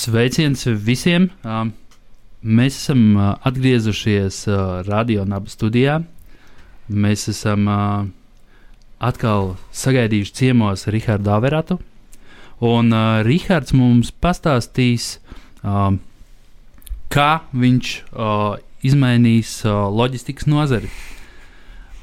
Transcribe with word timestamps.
Sveiciens 0.00 0.62
visiem! 0.80 1.26
Mēs 2.40 2.76
esam 2.78 3.18
atgriezušies 3.20 4.38
Radio 4.86 5.26
Naba 5.28 5.50
studijā. 5.52 5.98
Mēs 6.88 7.26
esam 7.28 7.66
atkal 8.96 9.50
sagaidījuši 9.76 10.32
ciemos 10.38 10.86
Rahardu 10.88 11.34
Averatu. 11.34 11.76
Un 12.64 12.88
uh, 12.96 13.20
Rahards 13.26 13.74
mums 13.76 14.08
pastāstīs, 14.24 15.18
uh, 15.64 15.92
kā 17.12 17.28
viņš 17.52 17.92
uh, 18.00 18.56
izmainīs 18.80 19.52
uh, 19.66 19.84
loģistikas 19.92 20.48
nozari. 20.48 20.88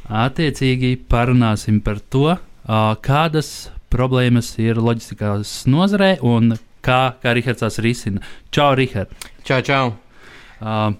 Attiecīgi 0.05 0.99
parunāsim 1.09 1.81
par 1.81 1.97
to, 2.13 2.37
uh, 2.37 2.93
kādas 3.01 3.71
problēmas 3.89 4.53
ir 4.61 4.77
loģistikas 4.81 5.63
nozarē 5.65 6.19
un 6.21 6.59
kā, 6.87 7.01
kā 7.21 7.35
Rahards 7.37 7.63
tās 7.65 7.79
risina. 7.83 8.23
Čau, 8.55 8.71
Rahard! 8.79 9.13
Čau, 9.47 9.61
čau! 9.67 9.85
Uh, 10.57 10.91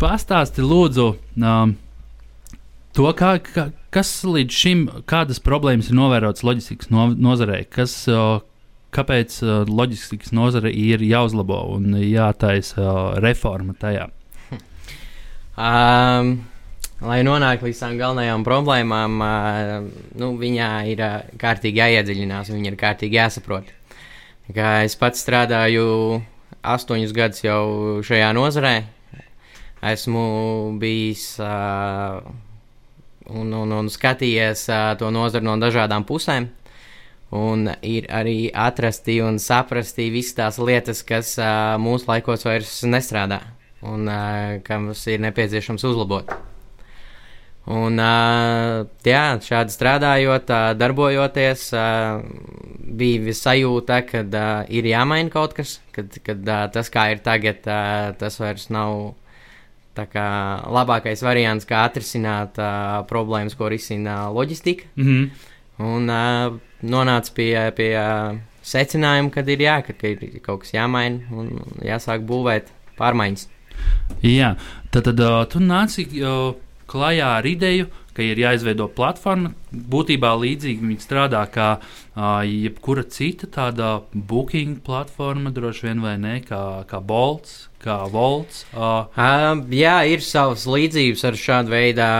pastāsti 0.00 0.64
lūdzu. 0.64 1.12
Uh, 1.36 1.78
To, 2.90 3.06
kā, 3.14 3.36
kā, 3.38 3.68
kas 3.94 4.08
līdz 4.26 4.50
šim, 4.54 4.80
kādas 5.06 5.38
problēmas 5.42 5.92
ir 5.92 5.98
novērotas 5.98 6.42
loģistikas 6.42 6.90
no, 6.90 7.06
nozarē, 7.14 7.60
kas, 7.70 7.92
uh, 8.10 8.42
kāpēc 8.90 9.36
uh, 9.44 9.50
loģistikas 9.70 10.34
nozare 10.34 10.72
ir 10.74 11.04
jāuzlabo 11.06 11.60
un 11.76 11.94
jātaisa 12.02 12.80
uh, 12.82 13.02
reforma 13.22 13.76
tajā? 13.78 14.08
Um, 15.54 16.32
lai 17.04 17.20
nonāktu 17.26 17.68
līdz 17.68 17.84
tām 17.84 17.98
galvenajām 18.00 18.46
problēmām, 18.48 19.22
uh, 19.22 20.04
nu, 20.18 20.32
viņā 20.40 20.70
ir 20.90 21.04
uh, 21.06 21.20
kārtīgi 21.38 21.84
jāiedziļinās, 21.84 22.50
viņa 22.50 22.72
ir 22.72 22.80
kārtīgi 22.80 23.20
jāsaprot. 23.20 23.70
Kā 24.54 24.70
es 24.86 24.96
pats 24.98 25.22
strādāju 25.22 26.20
astoņus 26.60 27.12
gadus 27.16 27.44
jau 27.44 27.64
šajā 28.06 28.30
nozarē, 28.36 28.74
esmu 29.92 30.24
bijis. 30.80 31.34
Uh, 31.40 32.24
un, 33.30 33.52
un, 33.54 33.76
un 33.76 33.90
skatījies 33.90 34.64
uh, 34.70 34.94
to 34.98 35.10
nozaru 35.14 35.46
no 35.46 35.56
dažādām 35.62 36.06
pusēm. 36.08 36.50
Un 37.36 37.68
ir 37.86 38.08
arī 38.10 38.50
atrasti 38.50 39.20
un 39.22 39.38
saprasti 39.38 40.08
visas 40.10 40.34
tās 40.40 40.58
lietas, 40.58 41.04
kas 41.06 41.36
uh, 41.38 41.76
mūsu 41.78 42.10
laikos 42.10 42.42
vairs 42.48 42.80
nestrādā 42.90 43.38
un 43.86 44.08
uh, 44.10 44.58
kam 44.66 44.90
ir 44.92 45.20
nepieciešams 45.22 45.84
uzlabot. 45.88 46.32
Un, 47.70 48.00
uh, 48.02 48.88
jā, 49.06 49.24
šādi 49.44 49.74
strādājot, 49.74 50.50
uh, 50.50 50.72
darbojoties, 50.74 51.68
uh, 51.76 52.24
bija 52.90 53.34
sajūta, 53.36 54.02
ka 54.08 54.24
uh, 54.24 54.66
ir 54.68 54.88
jāmaina 54.90 55.30
kaut 55.32 55.54
kas, 55.56 55.78
kad, 55.94 56.14
kad 56.26 56.42
uh, 56.48 56.66
tas, 56.72 56.90
kā 56.92 57.10
ir 57.14 57.22
tagad, 57.24 57.64
uh, 57.66 58.10
tas 58.18 58.38
vairs 58.40 58.68
nav 58.70 59.14
kā 60.00 60.62
labākais 60.72 61.20
variants, 61.20 61.66
kā 61.68 61.82
atrisināt 61.84 62.56
uh, 62.56 63.02
problēmas, 63.10 63.56
ko 63.58 63.68
risina 63.68 64.30
loģistika. 64.32 64.86
Mm 64.96 65.04
-hmm. 65.04 65.30
Un 65.78 66.08
uh, 66.08 66.58
nonāca 66.82 67.34
pie, 67.34 67.72
pie 67.76 67.92
uh, 67.98 68.38
secinājuma, 68.62 69.30
ka 69.30 69.40
ir, 69.40 69.60
jā, 69.60 69.82
ka, 69.86 69.92
ka 69.92 70.08
ir 70.08 70.40
kaut 70.42 70.60
kas 70.60 70.72
jāmaina 70.72 71.20
un 71.32 71.60
jāsāk 71.82 72.24
būvēt 72.26 72.72
pārmaiņas. 72.98 73.48
Jā, 74.22 74.56
tad, 74.90 75.04
tad 75.04 75.20
uh, 75.20 75.44
tu 75.48 75.58
nāci 75.58 76.06
uh, 76.22 76.54
klajā 76.86 77.28
ar 77.38 77.46
ideju, 77.46 77.86
ka 78.20 78.26
ir 78.28 78.42
jāizveido 78.42 78.90
platforma. 78.92 79.54
Būtībā 79.72 80.34
līdzīgi 80.42 80.84
viņi 80.84 81.00
strādā 81.00 81.40
kā 81.52 81.70
uh, 81.80 82.42
jebkura 82.44 83.06
cita 83.08 83.48
tāda 83.48 84.02
booking 84.12 84.82
platforma, 84.84 85.52
droši 85.56 85.88
vien 85.88 86.04
vai 86.04 86.18
ne, 86.20 86.36
kā, 86.44 86.84
kā 86.90 87.00
Bolts, 87.00 87.70
kā 87.80 88.02
Volts. 88.12 88.66
Uh. 88.74 89.08
Uh, 89.16 89.64
jā, 89.72 89.96
ir 90.12 90.24
savas 90.26 90.68
līdzības 90.68 91.24
ar 91.30 91.40
šādu 91.46 91.72
veidu 91.72 92.10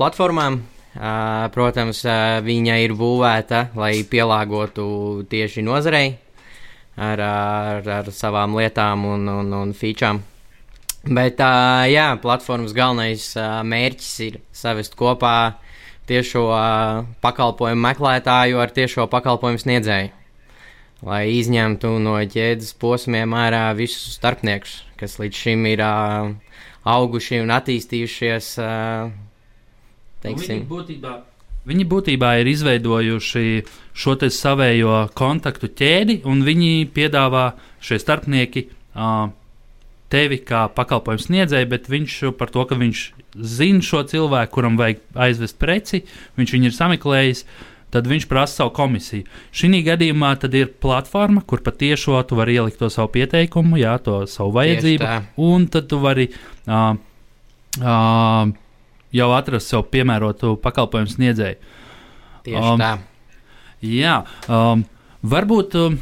platformām. 0.00 0.64
Uh, 0.96 1.46
protams, 1.52 2.00
uh, 2.08 2.38
viņa 2.42 2.78
ir 2.82 2.96
būvēta, 2.96 3.68
lai 3.76 4.00
pielāgotu 4.08 4.86
tieši 5.28 5.62
nozarei 5.62 6.14
ar, 6.96 7.20
ar, 7.20 7.90
ar 8.00 8.08
savām 8.16 8.56
lietām 8.56 9.04
un, 9.04 9.28
un, 9.28 9.52
un 9.60 9.76
featurām. 9.76 10.24
Bet 11.06 11.38
uh, 11.38 11.86
jā, 11.86 12.10
platformas 12.22 12.74
galvenais 12.74 13.30
uh, 13.38 13.62
mērķis 13.62 14.12
ir 14.26 14.38
savest 14.54 14.98
kopā 14.98 15.56
tiešo 16.10 16.46
uh, 16.50 17.06
pakalpojumu 17.22 17.82
meklētāju 17.88 18.62
ar 18.62 18.74
tiešo 18.74 19.06
pakalpojumu 19.10 19.62
sniedzēju 19.62 20.14
lai 21.04 21.26
izņemtu 21.36 21.90
no 22.00 22.16
ķēdes 22.24 22.72
posmiem 22.80 23.34
ārā 23.36 23.68
visus 23.76 24.16
starpniekus, 24.16 24.80
kas 25.00 25.18
līdz 25.20 25.40
šim 25.42 25.66
ir 25.68 25.82
uh, 25.84 26.32
auguši 26.86 27.42
un 27.42 27.52
attīstījušies. 27.54 28.52
Uh, 28.62 29.12
viņi, 30.24 30.62
būtībā, 30.70 31.16
viņi 31.68 31.88
būtībā 31.92 32.32
ir 32.40 32.52
izveidojuši 32.54 33.46
šo 33.96 34.16
savējo 34.32 35.02
kontaktu 35.18 35.70
ķēdi, 35.76 36.22
un 36.24 36.42
viņi 36.46 36.88
piedāvā 36.96 37.50
šie 37.80 38.00
starpnieki. 38.02 38.68
Uh, 38.96 39.28
Tevi 40.16 40.40
kā 40.40 40.66
pakalpojumu 40.72 41.26
sniedzēju, 41.26 41.68
bet 41.68 41.88
viņš 41.92 42.18
par 42.40 42.48
to, 42.54 42.64
ka 42.64 42.80
viņš 42.80 43.06
zina 43.36 43.84
šo 43.84 44.00
cilvēku, 44.08 44.54
kuram 44.56 44.80
vajag 44.80 45.02
aizvest 45.26 45.60
preci, 45.60 46.06
viņš 46.40 46.54
viņu 46.56 46.70
ir 46.70 46.76
sameklējis, 46.76 47.42
uh, 47.44 47.72
tad 47.96 48.08
viņš 48.10 48.26
prasa 48.28 48.62
savu 48.62 48.72
komisiju. 48.76 49.26
Šī 49.54 49.80
gadījumā 49.86 50.34
tad 50.42 50.54
ir 50.58 50.72
platforma, 50.82 51.42
kur 51.46 51.62
patiešo 51.64 52.18
tu 52.28 52.38
vari 52.38 52.58
ielikt 52.58 52.80
to 52.82 52.90
savu 52.92 53.12
pieteikumu, 53.14 53.78
jā, 53.80 53.96
to 54.02 54.24
savu 54.30 54.54
vajadzību, 54.56 55.12
un 55.46 55.68
tad 55.72 55.88
tu 55.90 56.00
vari 56.02 56.28
uh, 56.28 56.96
uh, 57.80 58.50
jau 59.16 59.30
atrast 59.36 59.72
sev 59.72 59.86
piemērotu 59.92 60.56
pakalpojumu 60.64 61.14
sniedzēju. 61.14 61.72
Tieši 62.46 62.66
um, 62.74 62.82
tā. 62.82 62.92
Jā, 63.86 64.18
um, 64.50 64.84
varbūt 65.26 65.78
um, 65.80 65.98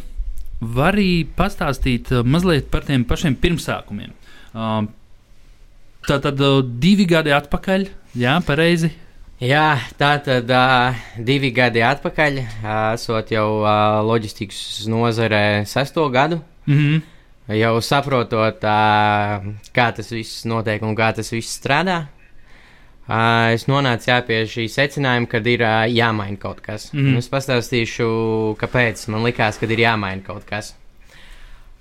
var 0.61 0.95
arī 0.95 1.25
pastāstīt 1.37 2.13
uh, 2.13 2.23
mazliet 2.25 2.71
par 2.71 2.85
tiem 2.87 3.05
pašiem 3.05 3.37
pirmsākumiem. 3.41 4.13
Um, 4.55 4.91
tā 6.07 6.21
tad 6.23 6.41
uh, 6.41 6.61
divi 6.63 7.07
gadi 7.11 7.35
atpakaļ, 7.35 7.89
jā, 8.15 8.39
pareizi 8.47 8.93
Jā, 9.43 9.75
tā 9.99 10.15
tad 10.23 10.49
uh, 10.55 10.95
divi 11.19 11.51
gadi 11.53 11.83
atpakaļ, 11.83 12.37
uh, 12.39 12.69
esot 12.95 13.33
jau 13.35 13.65
uh, 13.65 13.99
loģistikas 14.07 14.87
nozarē 14.87 15.67
sesto 15.67 16.07
gadu. 16.09 16.39
Mm 16.67 16.79
-hmm. 16.79 17.03
Jau 17.59 17.81
saprotot, 17.83 18.63
uh, 18.65 19.45
kā 19.75 19.93
tas 19.97 20.13
viss 20.13 20.45
notiek 20.45 20.83
un 20.83 20.95
kā 20.95 21.13
tas 21.15 21.33
viss 21.33 21.61
strādā, 21.61 22.07
es 23.09 23.67
nonācu 23.69 24.09
jā, 24.09 24.21
pie 24.25 24.45
šī 24.49 24.69
secinājuma, 24.73 25.29
ka 25.29 25.43
ir 25.45 25.67
jāmaina 25.93 26.39
kaut 26.41 26.61
kas. 26.61 26.93
Mm 26.93 27.01
-hmm. 27.01 27.19
Es 27.19 27.29
pastāstīšu, 27.29 28.57
kāpēc 28.57 29.09
man 29.09 29.25
likās, 29.25 29.59
ka 29.59 29.67
ir 29.67 29.79
jāmaina 29.79 30.23
kaut 30.25 30.47
kas. 30.47 30.75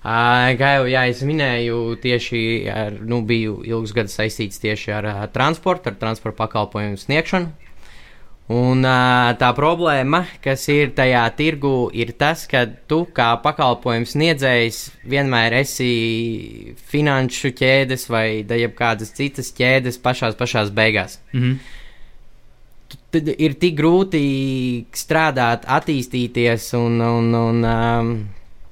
Kā 0.03 0.69
jau 0.75 0.85
jā, 0.85 1.07
es 1.07 1.21
minēju, 1.23 1.95
tieši 2.03 2.69
ar, 2.69 2.91
nu, 3.07 3.21
biju 3.21 3.61
ilgus 3.63 3.93
gadus 3.93 4.19
saistīts 4.19 4.59
tieši 4.59 4.91
ar 4.91 5.29
transportu, 5.31 5.89
ar 5.89 5.95
transporta 5.95 6.37
pakalpojumu 6.37 6.97
sniegšanu. 6.97 7.47
Un 8.51 8.83
tā 9.39 9.49
problēma, 9.55 10.25
kas 10.43 10.65
ir 10.67 10.89
tajā 10.97 11.21
tirgu, 11.37 11.87
ir 11.95 12.11
tas, 12.19 12.43
ka 12.51 12.65
tu 12.91 13.05
kā 13.15 13.29
pakalpojumu 13.39 14.09
sniedzējs 14.09 14.79
vienmēr 15.07 15.55
esi 15.61 16.75
finanšu 16.91 17.53
ķēdes 17.55 18.09
vai 18.11 18.43
kādas 18.75 19.15
citas 19.15 19.53
ķēdes 19.55 20.01
pašās, 20.03 20.35
pašās 20.35 20.75
beigās. 20.75 21.19
Mm 21.31 21.41
-hmm. 21.41 21.57
Tad 23.13 23.27
ir 23.37 23.53
tik 23.53 23.75
grūti 23.77 24.85
strādāt, 24.91 25.65
attīstīties 25.65 26.73
un, 26.73 27.01
un, 27.01 27.33
un 27.33 27.63
um, 27.63 28.29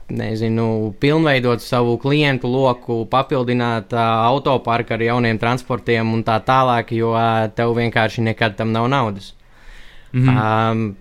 nezinu, 0.10 0.94
pilnveidot 1.00 1.62
savu 1.62 1.98
klientu 1.98 2.48
loku, 2.48 3.06
papildināt 3.06 3.94
uh, 3.94 4.00
autoparku 4.00 4.94
ar 4.94 5.02
jauniem 5.02 5.40
transportiem 5.40 6.14
un 6.14 6.24
tā 6.24 6.40
tālāk, 6.46 6.92
jo 6.92 7.14
uh, 7.14 7.48
tev 7.56 7.76
vienkārši 7.78 8.22
nekad 8.22 8.58
tam 8.58 8.72
nav 8.72 8.90
naudas. 8.90 9.34
Mm 10.14 10.28
-hmm. 10.28 10.72
um, 10.72 10.96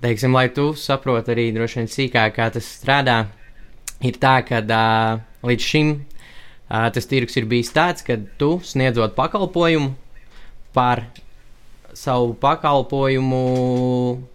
teiksim, 0.00 0.34
lai 0.34 0.48
tu 0.48 0.74
saproti 0.74 1.30
arī 1.30 1.52
droši 1.54 1.78
vien 1.78 1.88
sīkāk, 1.88 2.32
kā 2.36 2.50
tas 2.52 2.66
strādā, 2.80 3.24
ir 4.00 4.12
tā, 4.12 4.42
ka 4.48 4.58
uh, 4.60 5.20
līdz 5.48 5.62
šim 5.62 5.90
uh, 6.70 6.90
tas 6.92 7.06
tirgus 7.06 7.36
ir 7.36 7.44
bijis 7.44 7.72
tāds, 7.72 8.04
ka 8.06 8.16
tu 8.38 8.60
sniedzot 8.62 9.14
pakalpojumu 9.14 9.94
par 10.72 11.04
savu 11.94 12.34
pakalpojumu 12.34 13.42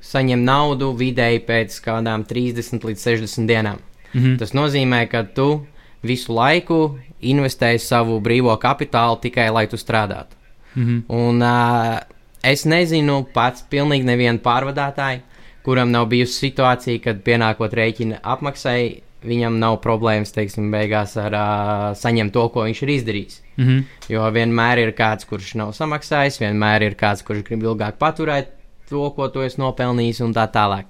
saņem 0.01 0.43
naudu 0.43 0.93
vidēji 0.95 1.43
pēc 1.47 1.81
kādām 1.83 2.23
30 2.27 2.85
līdz 2.87 3.07
60 3.07 3.47
dienām. 3.47 3.77
Mm 4.13 4.21
-hmm. 4.21 4.37
Tas 4.39 4.53
nozīmē, 4.53 5.07
ka 5.07 5.23
tu 5.23 5.65
visu 6.03 6.33
laiku 6.33 6.99
investēji 7.21 7.79
savu 7.79 8.19
brīvo 8.19 8.55
kapitālu 8.57 9.19
tikai 9.21 9.49
lai 9.51 9.67
tu 9.67 9.75
strādātu. 9.77 10.35
Mm 10.75 10.85
-hmm. 10.85 11.03
Un 11.07 11.41
uh, 11.41 11.99
es 12.43 12.65
nezinu 12.65 13.21
pats 13.33 13.65
pilnīgi 13.71 14.07
nevienu 14.07 14.41
pārvadātāju, 14.43 15.21
kuram 15.65 15.91
nav 15.91 16.07
bijusi 16.11 16.47
situācija, 16.47 17.01
kad 17.03 17.21
pienākot 17.25 17.73
rēķina 17.75 18.21
apmaksai, 18.23 19.01
viņam 19.25 19.57
nav 19.59 19.79
problēmas, 19.83 20.31
teiksim, 20.35 20.69
beigās 20.71 21.17
ar 21.19 21.35
uh, 21.35 21.87
saņemt 21.99 22.33
to, 22.35 22.45
ko 22.53 22.63
viņš 22.67 22.83
ir 22.85 22.93
izdarījis. 22.95 23.41
Mm 23.57 23.65
-hmm. 23.67 23.83
Jo 24.13 24.29
vienmēr 24.31 24.79
ir 24.85 24.93
kāds, 24.95 25.27
kurš 25.27 25.55
nav 25.55 25.73
samaksājis, 25.75 26.39
vienmēr 26.39 26.87
ir 26.87 26.95
kāds, 26.95 27.25
kurš 27.27 27.43
grib 27.43 27.63
ilgāk 27.63 27.99
paturēt 27.99 28.55
to, 28.89 29.09
ko 29.15 29.27
tu 29.27 29.41
esi 29.41 29.61
nopelnījis, 29.61 30.23
un 30.23 30.33
tā 30.33 30.47
tālāk. 30.47 30.85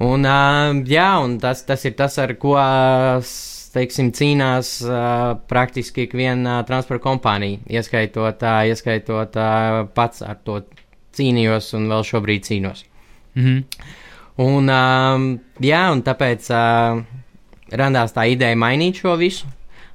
Un, 0.00 0.26
uh, 0.26 0.84
jā, 0.84 1.24
un 1.24 1.38
tas, 1.38 1.62
tas 1.64 1.84
ir 1.84 1.94
tas, 1.94 2.18
ar 2.18 2.34
ko 2.34 2.56
teiksim, 3.76 4.10
cīnās 4.16 4.72
uh, 4.86 5.36
praktiski 5.50 6.06
ikviena 6.06 6.60
uh, 6.60 6.64
transporta 6.68 7.04
kompānija, 7.04 7.60
ieskaitot, 7.78 8.42
uh, 8.42 8.62
ieskaitot 8.70 9.36
uh, 9.40 9.84
pats 9.96 10.24
ar 10.26 10.40
to 10.44 10.62
cīnījos 11.16 11.72
un 11.78 11.88
vēl 11.92 12.04
šobrīd 12.08 12.48
cīnos. 12.48 12.84
Mm 13.36 13.44
-hmm. 13.44 13.92
Un, 14.46 14.68
uh, 14.68 15.38
jā, 15.64 15.82
un 15.92 16.02
tāpēc 16.04 16.50
uh, 16.52 17.04
radās 17.72 18.12
tā 18.12 18.26
ideja 18.28 18.56
mainīt 18.56 19.00
šo 19.00 19.16
visu, 19.16 19.46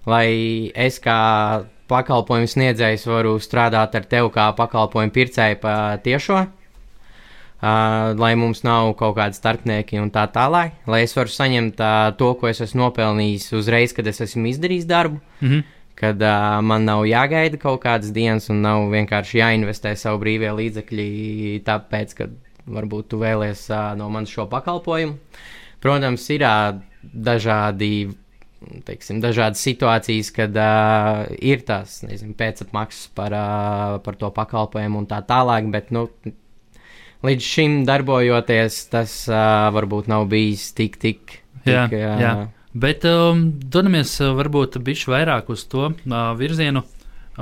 lai 0.05 0.71
es 0.75 0.99
kā 0.99 1.63
pakalpojumu 1.91 2.47
sniedzējs 2.47 3.05
varu 3.07 3.35
strādāt 3.39 3.95
ar 3.95 4.07
tevi 4.09 4.29
kā 4.33 4.51
pakalpojumu 4.57 5.11
pircēju 5.11 5.59
pa 5.61 5.97
tiešo, 6.03 6.45
uh, 7.61 8.11
lai 8.17 8.33
mums 8.39 8.63
nav 8.65 8.93
kaut 8.99 9.15
kādi 9.19 9.37
starpnieki 9.37 10.01
un 10.01 10.11
tā 10.13 10.25
tālāk, 10.33 10.75
lai 10.89 11.03
es 11.05 11.15
varu 11.17 11.31
saņemt 11.31 11.81
uh, 11.81 12.09
to, 12.17 12.33
ko 12.39 12.49
es 12.51 12.61
esmu 12.65 12.85
nopelnījis 12.85 13.51
uzreiz, 13.59 13.95
kad 13.97 14.07
es 14.09 14.21
esmu 14.27 14.49
izdarījis 14.51 14.89
darbu. 14.89 15.21
Mm 15.41 15.47
-hmm. 15.49 15.63
Kad 16.01 16.21
uh, 16.21 16.61
man 16.65 16.85
nav 16.85 17.05
jāgaida 17.05 17.57
kaut 17.61 17.83
kādas 17.83 18.11
dienas, 18.11 18.49
un 18.49 18.61
nav 18.61 18.89
vienkārši 18.89 19.37
jāinvestē 19.37 19.95
savu 19.95 20.19
brīvie 20.23 20.49
līdzekļi, 20.49 21.61
tāpēc, 21.65 22.15
ka 22.17 22.27
varbūt 22.65 23.07
tu 23.07 23.19
vēlies 23.19 23.69
uh, 23.69 23.97
no 23.97 24.09
manis 24.09 24.29
šo 24.29 24.47
pakalpojumu. 24.49 25.17
Protams, 25.79 26.29
ir 26.29 26.41
uh, 26.41 26.79
dažādi 27.13 28.09
teiksim, 28.85 29.21
dažādas 29.21 29.61
situācijas, 29.65 30.31
kad 30.35 30.57
uh, 30.57 31.25
ir 31.41 31.63
tās 31.65 32.01
nezinu, 32.05 32.33
pēcapmaksas 32.37 33.09
par, 33.17 33.33
uh, 33.33 33.97
par 34.05 34.15
to 34.15 34.29
pakalpojumu 34.31 35.01
un 35.01 35.07
tā 35.09 35.21
tālāk, 35.25 35.69
bet 35.73 35.91
nu, 35.91 36.07
līdz 37.25 37.51
šim 37.53 37.81
darbojoties, 37.87 38.79
tas 38.91 39.13
uh, 39.29 39.69
varbūt 39.75 40.09
nav 40.11 40.27
bijis 40.31 40.71
tik, 40.77 40.97
tik. 41.01 41.37
tik 41.65 41.73
jā, 41.73 41.85
uh, 41.87 42.23
jā. 42.23 42.33
Bet 42.73 43.05
um, 43.05 43.49
dodamies 43.51 44.13
uh, 44.23 44.31
varbūt 44.37 44.79
bišķi 44.81 45.11
vairāk 45.11 45.51
uz 45.51 45.65
to 45.69 45.91
uh, 45.91 46.17
virzienu. 46.39 46.85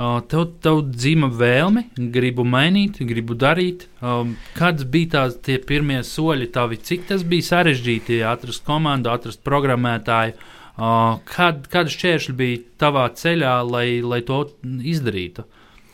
Uh, 0.00 0.20
tev, 0.30 0.46
tev 0.62 0.84
dzīva 0.86 1.28
vēlme, 1.34 1.82
gribu 2.14 2.44
mainīt, 2.46 3.00
gribu 3.04 3.34
darīt. 3.38 3.88
Um, 4.00 4.36
kāds 4.54 4.86
bija 4.86 5.10
tās 5.16 5.36
tie 5.44 5.58
pirmie 5.58 5.98
soļi 6.06 6.46
tavi, 6.54 6.78
cik 6.78 7.08
tas 7.10 7.24
bija 7.26 7.48
sarežģīti 7.48 8.20
atrast 8.26 8.64
komandu, 8.66 9.10
atrast 9.12 9.42
programmētāju? 9.46 10.38
Uh, 10.80 11.18
kad, 11.28 11.66
kāda 11.68 11.92
šķēršļa 11.92 12.34
bija 12.38 12.62
tavā 12.80 13.08
ceļā, 13.18 13.56
lai, 13.66 13.86
lai 14.00 14.22
to 14.24 14.44
izdarītu? 14.64 15.44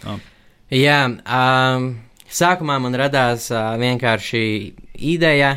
Uh. 0.05 0.21
Jā, 0.71 1.01
um, 1.09 1.89
sākumā 2.31 2.79
man 2.83 2.95
radās 2.99 3.51
uh, 3.53 3.75
vienkārši 3.81 4.43
ideja 4.95 5.57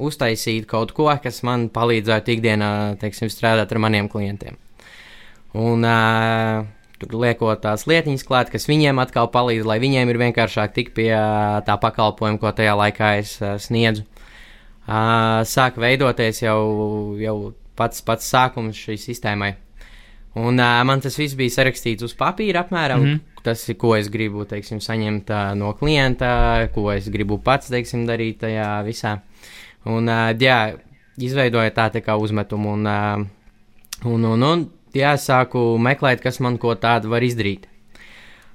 uztaisīt 0.00 0.66
kaut 0.68 0.92
ko, 0.96 1.08
kas 1.22 1.42
man 1.46 1.68
palīdzētu 1.72 2.34
ikdienā 2.36 2.70
teiksim, 3.00 3.30
strādāt 3.32 3.72
ar 3.72 3.80
maniem 3.82 4.08
klientiem. 4.08 4.56
Un, 5.56 5.84
uh, 5.84 6.66
tur 7.00 7.16
liekot 7.22 7.62
tās 7.64 7.86
lietiņas 7.90 8.26
klāt, 8.28 8.52
kas 8.52 8.68
viņiem 8.70 9.00
atkal 9.02 9.30
palīdz, 9.32 9.66
lai 9.68 9.80
viņiem 9.82 10.12
ir 10.12 10.20
vienkāršāk 10.20 10.76
tikt 10.76 10.94
pie 10.98 11.10
uh, 11.16 11.60
tā 11.66 11.76
pakalpojuma, 11.80 12.40
ko 12.40 12.52
tajā 12.56 12.76
laikā 12.78 13.14
es 13.20 13.36
uh, 13.42 13.56
sniedzu. 13.60 14.04
Uh, 14.90 15.40
sāk 15.46 15.78
veidoties 15.80 16.42
jau, 16.42 16.60
jau 17.20 17.36
pats, 17.78 18.02
pats 18.04 18.30
sākums 18.32 18.78
šai 18.78 18.98
sistēmai. 19.00 19.54
Un 20.38 20.60
uh, 20.62 20.80
man 20.86 21.02
tas 21.02 21.16
viss 21.18 21.38
bija 21.38 21.56
sarakstīts 21.56 22.06
uz 22.06 22.14
papīra 22.18 22.64
apmēram. 22.64 23.00
Mm 23.02 23.10
-hmm. 23.10 23.29
Tas 23.44 23.62
ir, 23.68 23.76
ko 23.80 23.94
es 23.96 24.10
gribu 24.12 24.44
teiksim, 24.48 24.82
saņemt 24.84 25.30
uh, 25.32 25.52
no 25.56 25.72
klienta, 25.78 26.68
ko 26.74 26.90
es 26.92 27.08
gribu 27.12 27.38
pats 27.40 27.72
teiksim, 27.72 28.04
darīt 28.08 28.42
tajā 28.42 28.68
visā. 28.84 29.16
Un, 29.88 30.10
uh, 30.12 30.28
jā, 30.36 30.76
izveidoju 31.16 31.72
tā, 31.76 31.88
tā 31.94 32.02
kā 32.04 32.18
uzmetumu, 32.20 32.74
un, 32.76 32.90
uh, 32.90 34.04
un, 34.04 34.26
un, 34.34 34.44
un 34.44 34.66
jā, 34.96 35.14
sāku 35.16 35.62
meklēt, 35.80 36.20
kas 36.24 36.40
man 36.44 36.60
ko 36.60 36.76
tādu 36.76 37.14
var 37.14 37.24
izdarīt. 37.24 37.64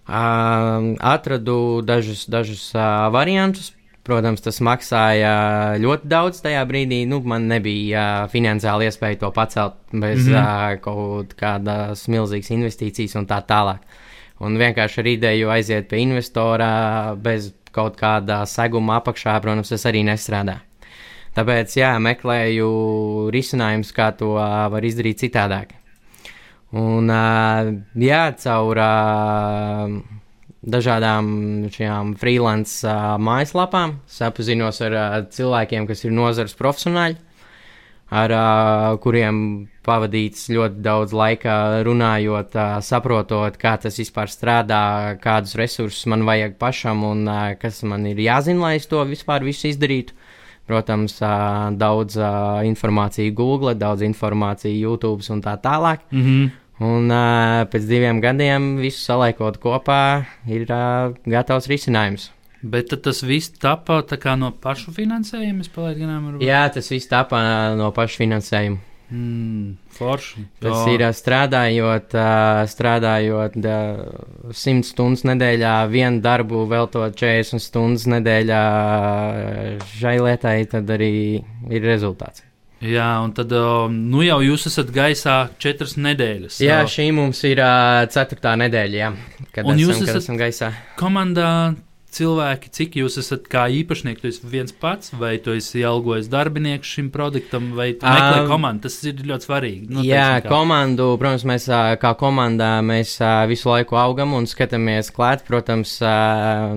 Uh, 0.05 0.93
atradu 1.01 1.81
dažus, 1.81 2.27
dažus 2.29 2.67
uh, 2.77 3.09
variantus, 3.13 3.71
Protams, 4.05 4.43
tas 4.45 4.59
maksāja 4.61 5.29
ļoti 5.81 6.09
daudz 6.11 6.43
tajā 6.45 6.61
brīdī. 6.69 6.99
Nu, 7.09 7.23
man 7.25 7.47
nebija 7.49 8.03
uh, 8.03 8.27
finansiāli 8.29 8.85
iespēja 8.85 9.17
to 9.23 9.31
pacelt 9.33 9.79
bez 9.89 10.27
mm 10.27 10.33
-hmm. 10.33 10.75
uh, 10.75 10.81
kaut 10.81 11.33
kādas 11.39 12.05
milzīgas 12.07 12.51
investīcijas 12.53 13.17
un 13.17 13.25
tā 13.25 13.41
tālāk. 13.41 13.81
Un 14.43 14.57
vienkārši 14.59 14.99
ar 14.99 15.07
ideju 15.07 15.51
aiziet 15.53 15.87
pie 15.91 16.01
investora 16.03 17.15
bez 17.15 17.53
kaut 17.75 17.95
kāda 17.99 18.41
seguma 18.49 18.99
apakšā, 18.99 19.35
protams, 19.43 19.71
tas 19.71 19.85
arī 19.87 20.03
nestrādā. 20.07 20.59
Tāpēc, 21.35 21.73
jā, 21.75 21.93
meklēju 21.99 22.67
risinājumus, 23.35 23.91
kā 23.95 24.11
to 24.15 24.35
var 24.35 24.87
izdarīt 24.87 25.23
citādāk. 25.23 25.73
Un, 26.75 27.11
jā, 27.99 28.21
caur. 28.43 28.83
Dažādām 30.65 31.27
šajām 31.69 32.15
freelance 32.17 32.89
mājaslapām, 33.21 33.99
sapazinos 34.09 34.79
ar 34.81 34.95
cilvēkiem, 35.29 35.85
kas 35.85 36.01
ir 36.07 36.15
nozares 36.15 36.57
profesionāļi, 36.57 37.19
ar 38.13 38.31
uh, 38.31 38.97
kuriem 39.01 39.37
pavadīts 39.85 40.49
ļoti 40.53 40.81
daudz 40.85 41.13
laika 41.15 41.55
runājot, 41.85 42.57
uh, 42.57 42.77
saprotot, 42.85 43.57
kā 43.61 43.75
tas 43.81 43.97
vispār 43.97 44.29
strādā, 44.29 45.17
kādus 45.21 45.55
resursus 45.57 46.05
man 46.11 46.25
vajag 46.27 46.57
pašam 46.61 47.03
un 47.07 47.25
uh, 47.27 47.53
kas 47.61 47.81
man 47.83 48.05
ir 48.09 48.21
jāzina, 48.21 48.67
lai 48.67 48.75
es 48.79 48.85
to 48.89 49.01
vispār 49.09 49.45
visu 49.45 49.71
izdarītu. 49.71 50.13
Protams, 50.65 51.19
uh, 51.21 51.69
daudz 51.77 52.17
uh, 52.17 52.61
informācija 52.65 53.33
Google, 53.37 53.75
daudz 53.77 54.01
informācija 54.01 54.73
YouTube 54.73 55.21
un 55.29 55.41
tā 55.45 55.57
tālāk. 55.61 55.99
Mm 56.11 56.23
-hmm. 56.25 56.53
Un 56.85 57.07
uh, 57.07 57.63
pēc 57.71 57.85
diviem 57.87 58.19
gadiem 58.19 58.77
visu 58.77 58.99
saliekot 58.99 59.57
kopā 59.63 60.25
ir 60.47 60.67
uh, 60.67 61.13
gatavs 61.23 61.69
risinājums. 61.71 62.34
Bet 62.65 62.89
tas 63.05 63.21
viss 63.21 63.53
tapa 63.61 64.01
no 64.39 64.49
pašu 64.61 64.93
finansējuma? 64.95 65.67
Garām, 65.75 66.41
Jā, 66.41 66.65
tas 66.73 66.89
viss 66.89 67.11
tapa 67.11 67.41
no 67.77 67.91
pašu 67.93 68.23
finansējuma. 68.23 68.81
Mm, 69.11 69.75
forši. 69.93 70.47
Tas 70.63 70.79
jo. 70.87 70.95
ir 70.95 71.03
strādājot, 71.13 72.15
strādājot 72.71 73.59
100 73.61 74.87
stundas 74.87 75.21
nedēļā, 75.29 75.75
vienu 75.93 76.23
darbu 76.25 76.63
veltot 76.71 77.13
40 77.13 77.61
stundas 77.61 78.07
nedēļā 78.09 78.63
šai 79.93 80.17
lietai, 80.25 80.57
tad 80.73 80.89
arī 80.97 81.13
ir 81.69 81.85
rezultāts. 81.85 82.41
Jā, 82.85 83.07
un 83.23 83.31
tad 83.37 83.53
nu 83.93 84.25
jau 84.25 84.41
jūs 84.43 84.65
esat 84.71 84.89
gaisā 84.93 85.37
četras 85.61 85.95
nedēļas. 86.01 86.59
Jā, 86.65 86.81
šī 86.89 87.11
mums 87.15 87.39
ir 87.47 87.61
ceturtā 88.13 88.57
nedēļa, 88.65 88.97
jā, 88.99 89.13
kad 89.53 89.69
un 89.69 89.77
esam, 89.77 89.83
jūs 89.85 90.01
esat 90.01 90.23
esam 90.23 90.41
gaisā. 90.41 90.73
Komandā 90.99 91.49
cilvēki, 92.15 92.69
cik 92.73 92.95
jūs 93.01 93.17
esat 93.21 93.47
kā 93.51 93.65
īpašnieki? 93.81 94.21
Tu 94.21 94.29
esi 94.31 94.49
viens 94.49 94.73
pats, 94.81 95.11
vai 95.19 95.35
tu 95.43 95.53
esi 95.55 95.83
algojis 95.85 96.29
darbinieku 96.31 96.87
šim 96.87 97.09
produktam, 97.13 97.71
vai 97.77 97.89
tu 97.99 98.07
meklē 98.07 98.43
um, 98.43 98.49
komandu? 98.49 98.85
Tas 98.87 98.95
ir 99.07 99.19
ļoti 99.27 99.47
svarīgi. 99.49 99.89
Nu, 99.91 100.05
jā, 100.05 100.39
kā. 100.43 100.51
komandu, 100.51 101.09
protams, 101.21 101.45
mēs 101.49 101.67
kā 102.01 102.13
komandā 102.19 102.71
mēs 102.85 103.17
visu 103.51 103.71
laiku 103.71 103.99
augam 103.99 104.35
un 104.37 104.47
skatāmies 104.49 105.11
klāt. 105.15 105.43
Protams, 105.47 105.97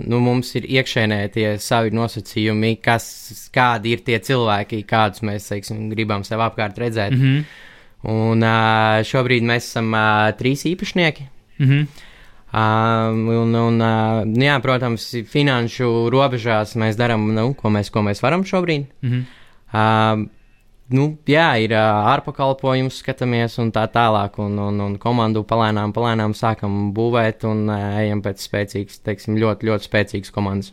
nu, 0.05 0.21
mums 0.25 0.53
ir 0.59 0.69
iekšēnē 0.79 1.23
tie 1.35 1.47
savi 1.63 1.95
nosacījumi, 1.97 2.75
kas, 2.85 3.09
kādi 3.55 3.95
ir 3.97 4.05
tie 4.07 4.21
cilvēki, 4.25 4.83
kādus 4.89 5.25
mēs 5.27 5.49
teiksim, 5.53 5.89
gribam 5.95 6.27
sev 6.27 6.43
apkārt 6.45 6.79
redzēt. 6.83 7.15
Mm 7.17 7.25
-hmm. 7.25 7.65
Un 8.09 8.45
šobrīd 9.05 9.43
mēs 9.43 9.73
esam 9.73 9.95
trīs 10.39 10.63
īpašnieki. 10.69 11.27
Mm 11.59 11.67
-hmm. 11.67 12.08
Uh, 12.49 13.13
un, 13.13 13.53
un, 13.53 13.75
uh, 13.85 14.23
jā, 14.41 14.55
protams, 14.65 15.05
finanšu 15.29 16.09
robežās 16.13 16.73
mēs 16.81 16.97
darām, 16.97 17.27
nu, 17.37 17.51
ko, 17.59 17.69
mēs, 17.75 17.91
ko 17.93 18.01
mēs 18.07 18.25
varam 18.25 18.45
šobrīd. 18.49 18.87
Mm 19.05 19.11
-hmm. 19.11 19.27
uh, 19.77 20.29
nu, 20.89 21.19
jā, 21.29 21.49
ir 21.61 21.75
ārpakalpojums, 21.77 23.03
skatāmies 23.03 23.59
un 23.61 23.73
tā 23.73 23.85
tālāk, 23.93 24.41
un, 24.41 24.59
un, 24.59 24.81
un 24.81 24.97
komandu 24.97 25.45
palēnām, 25.45 25.93
palēnām 25.93 26.33
sākam 26.33 26.95
būvēt 26.97 27.45
un 27.45 27.69
ejam 27.69 28.23
pēc 28.25 28.41
spēcīgas, 28.49 29.03
teiksim, 29.05 29.37
ļoti, 29.37 29.69
ļoti 29.69 29.85
spēcīgas 29.85 30.33
komandas. 30.33 30.73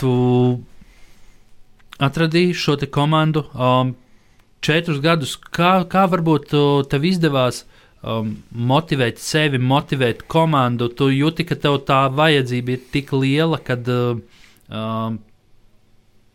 Tu 0.00 0.12
atradīji 2.00 2.56
šo 2.56 2.76
komandu 2.90 3.44
um, 3.52 3.94
četrus 4.64 5.00
gadus. 5.04 5.36
Kā, 5.36 5.80
kā 5.88 6.06
varbūt 6.10 6.54
tev 6.90 7.06
izdevās 7.08 7.64
um, 8.02 8.36
motivēt 8.50 9.20
sevi, 9.20 9.60
motivēt 9.60 10.24
komandu? 10.30 10.88
Tu 10.88 11.12
jūti, 11.18 11.46
ka 11.48 11.58
tev 11.60 11.80
tā 11.88 12.06
vajadzība 12.12 12.76
ir 12.76 12.86
tik 12.92 13.12
liela, 13.16 13.60
kad 13.64 13.88
uh, 13.92 14.20
um, 14.68 15.20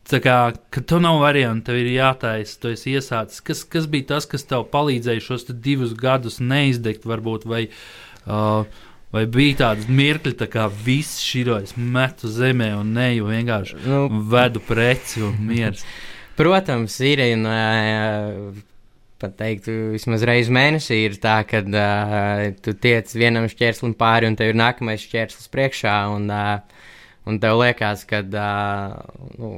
kā, 0.10 0.40
ka 0.54 0.82
tev 0.82 1.02
nav 1.02 1.20
variantu, 1.24 1.72
tev 1.72 1.82
ir 1.82 1.94
jātaisa, 1.96 2.58
tu 2.62 2.74
esi 2.74 2.96
iesācis. 2.98 3.42
Kas, 3.46 3.64
kas 3.66 3.90
bija 3.90 4.14
tas, 4.16 4.30
kas 4.30 4.46
tev 4.46 4.68
palīdzēja 4.74 5.24
šos 5.26 5.50
divus 5.50 5.96
gadus 5.98 6.38
neizdegt, 6.40 7.08
varbūt, 7.10 7.48
vai 7.50 7.66
uh, 7.68 8.85
Vai 9.16 9.24
bija 9.32 9.62
tāda 9.62 9.86
mirkļa, 9.96 10.34
tā 10.42 10.46
kā 10.52 10.66
viss 10.84 11.22
širojas, 11.24 11.78
metu 11.80 12.28
zemē 12.28 12.74
un 12.76 12.90
neju 12.98 13.30
vienkārši 13.30 13.78
nu, 13.86 14.00
vedu 14.32 14.60
preci 14.68 15.24
un 15.24 15.38
mieru? 15.48 15.80
Protams, 16.40 16.98
ir. 17.00 17.22
Un, 17.32 17.46
pat 19.22 19.38
teikt, 19.40 19.70
vismaz 19.94 20.26
reizi 20.28 20.52
mēnesī 20.52 20.98
ir 21.06 21.16
tā, 21.24 21.38
ka 21.48 21.62
uh, 21.64 22.44
tu 22.60 22.74
tiec 22.76 23.14
vienam 23.16 23.48
šķērslim 23.48 23.96
pāri, 23.96 24.28
un 24.28 24.36
tev 24.36 24.52
ir 24.52 24.60
nākamais 24.60 25.06
šķērslis 25.08 25.48
priekšā, 25.54 25.96
un, 26.12 26.28
uh, 26.28 26.84
un 27.30 27.40
tev 27.40 27.62
liekas, 27.62 28.04
ka 28.10 28.20
uh, 28.20 29.32
nu, 29.40 29.54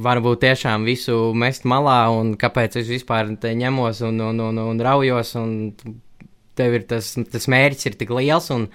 varbūt 0.00 0.46
tiešām 0.46 0.88
visu 0.88 1.18
mest 1.36 1.68
malā, 1.68 2.06
un 2.16 2.32
kāpēc 2.40 2.80
es 2.80 2.88
vispār 2.88 3.34
te 3.40 3.52
ņemos 3.56 4.00
un, 4.08 4.24
un, 4.30 4.42
un, 4.48 4.64
un 4.64 4.82
raujos, 4.88 5.36
un 5.40 5.54
tev 6.58 6.78
ir 6.78 6.86
tas, 6.90 7.14
tas 7.32 7.48
mērķis 7.52 7.90
ir 7.90 7.98
tik 8.00 8.12
liels, 8.16 8.50
un, 8.54 8.68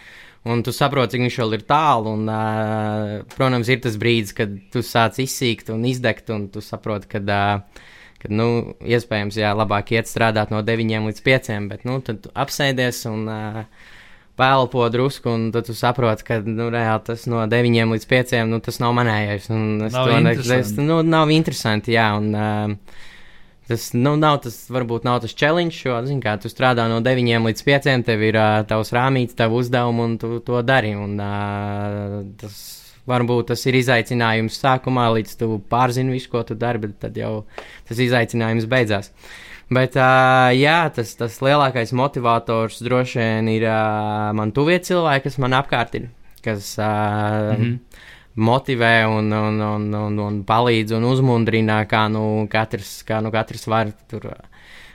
un 0.47 0.63
tu 0.65 0.73
saproti, 0.75 1.15
cik 1.15 1.25
viņš 1.25 1.39
vēl 1.43 1.57
ir 1.57 1.65
tālu. 1.69 2.15
Un, 2.17 2.27
uh, 2.31 3.15
protams, 3.35 3.71
ir 3.71 3.81
tas 3.83 3.97
brīdis, 4.01 4.35
kad 4.37 4.53
tu 4.73 4.83
sāc 4.85 5.21
izsīkt 5.23 5.71
un 5.73 5.85
izdegt, 5.89 6.29
un 6.33 6.49
tu 6.53 6.63
saproti, 6.65 7.09
ka, 7.11 7.23
uh, 7.23 7.87
kad, 8.21 8.33
nu, 8.33 8.49
iespējams, 8.85 9.39
jā, 9.41 9.53
labāk 9.57 9.95
iet 9.95 10.11
strādāt 10.11 10.53
no 10.53 10.61
9 10.65 11.09
līdz 11.09 11.25
5, 11.25 11.51
bet, 11.71 11.87
nu, 11.89 11.97
tad 12.05 12.29
apsēdies 12.37 13.03
un 13.09 13.25
uh, 13.31 13.63
pēlpo 14.39 14.87
drusku, 14.93 15.29
un 15.29 15.47
tad 15.53 15.67
tu 15.69 15.75
saproti, 15.77 16.25
ka, 16.27 16.39
nu, 16.45 16.69
reāli 16.73 17.05
tas 17.09 17.25
no 17.29 17.43
9 17.49 17.95
līdz 17.95 18.09
5, 18.09 18.35
nu, 18.49 18.61
tas 18.63 18.81
nav 18.83 18.95
manējais, 18.97 19.49
un 19.53 19.87
es 19.87 19.95
nav 19.95 20.09
to 20.09 20.19
nesaku, 20.27 20.85
nu, 20.85 21.01
nav 21.05 21.33
interesanti, 21.33 21.95
jā, 21.97 22.11
un, 22.17 22.29
uh, 22.37 23.07
Tas 23.71 23.85
nu, 23.95 24.17
nav 24.19 24.41
tas, 24.43 24.55
varbūt 24.67 25.05
nav 25.07 25.21
tas 25.23 25.31
challenge, 25.31 25.77
jo, 25.85 25.95
zin, 26.03 26.17
kā 26.19 26.33
tu 26.43 26.49
strādā 26.51 26.89
no 26.91 26.97
9 27.03 27.45
līdz 27.47 27.63
5, 27.63 27.85
tev 28.03 28.23
ir 28.27 28.35
uh, 28.35 28.57
tavs 28.67 28.91
rāmīts, 28.91 29.37
tavu 29.39 29.61
uzdevumu, 29.61 30.07
un 30.09 30.17
tu 30.19 30.41
to 30.43 30.59
dari. 30.67 30.91
Un, 30.99 31.13
uh, 31.15 32.17
tas 32.41 32.57
varbūt 33.07 33.53
tas 33.53 33.63
ir 33.71 33.77
izaicinājums 33.79 34.59
sākumā, 34.59 35.07
līdz 35.15 35.37
tu 35.39 35.61
pārzini 35.71 36.17
visu, 36.17 36.33
ko 36.33 36.43
tu 36.47 36.59
dari, 36.59 36.83
bet 36.83 36.99
tad 37.05 37.15
jau 37.15 37.45
tas 37.87 38.03
izaicinājums 38.03 38.67
beidzās. 38.71 39.13
Bet, 39.71 39.95
uh, 39.95 40.51
jā, 40.51 40.77
tas, 40.91 41.15
tas 41.15 41.39
lielākais 41.39 41.95
motivators 41.95 42.83
droši 42.83 43.23
vien 43.23 43.53
ir 43.55 43.69
uh, 43.71 44.33
man 44.35 44.51
tuvie 44.51 44.81
cilvēki, 44.83 45.29
kas 45.29 45.39
man 45.39 45.55
apkārt 45.55 45.95
ir, 46.01 46.11
kas 46.43 46.73
uh, 46.75 47.55
mm 47.55 47.61
-hmm 47.61 48.09
motivē 48.35 49.05
un, 49.07 49.31
un, 49.31 49.59
un, 49.59 49.87
un, 49.93 50.19
un 50.19 50.39
palīdz 50.47 50.95
un 50.95 51.07
uzmundrina, 51.09 51.81
kā 51.89 52.05
nu 52.11 52.47
katrs, 52.51 53.01
kā 53.07 53.19
nu 53.23 53.31
katrs 53.33 53.67
var 53.67 53.91
tur. 54.09 54.31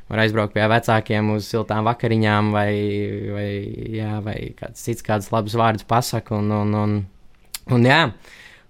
Var 0.06 0.20
aizbraukt 0.22 0.54
pie 0.54 0.62
vecākiem 0.70 1.32
uz 1.34 1.48
siltām 1.50 1.82
vakariņām, 1.88 2.52
vai, 2.54 2.70
vai, 3.34 3.48
jā, 3.90 4.20
vai 4.22 4.36
kāds 4.54 4.84
cits 4.86 5.02
kādus 5.02 5.32
labus 5.34 5.56
vārdus 5.58 5.82
pasaka. 5.82 6.36
Un, 6.38 6.52
un, 6.54 6.76
un, 6.78 6.92
un, 7.74 7.88
jā, 7.90 8.04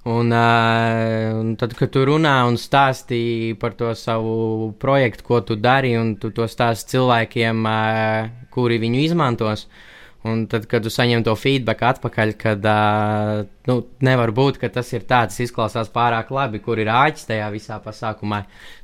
un, 0.08 0.32
uh, 0.32 1.34
un 1.42 1.50
tad, 1.60 1.74
kad 1.76 1.92
tu 1.92 2.06
runā 2.08 2.38
un 2.48 2.56
stāstīji 2.56 3.52
par 3.60 3.76
to 3.76 3.92
savu 3.92 4.72
projektu, 4.80 5.26
ko 5.28 5.42
tu 5.44 5.58
dari, 5.60 5.92
un 6.00 6.14
tu 6.16 6.32
to 6.32 6.48
stāsti 6.48 6.96
cilvēkiem, 6.96 7.60
uh, 7.68 8.48
kuri 8.56 8.80
viņu 8.80 9.04
izmantos, 9.04 9.66
uh, 9.68 9.84
Un 10.26 10.46
tad, 10.50 10.64
kad 10.70 10.82
tu 10.82 10.90
saņem 10.90 11.22
to 11.26 11.34
feedback 11.38 11.84
atpakaļ, 11.86 12.32
kad 12.40 12.64
uh, 12.66 13.44
nu, 13.68 13.76
nevar 14.06 14.32
būt, 14.34 14.58
ka 14.62 14.70
tas 14.72 14.88
ir 14.96 15.04
tāds, 15.06 15.38
izklausās 15.44 15.90
pārāk 15.94 16.32
labi, 16.34 16.58
kur 16.64 16.80
ir 16.82 16.90
āķis 16.90 17.28
tajā 17.28 17.50
visā 17.54 17.76
pasākumā, 17.84 18.40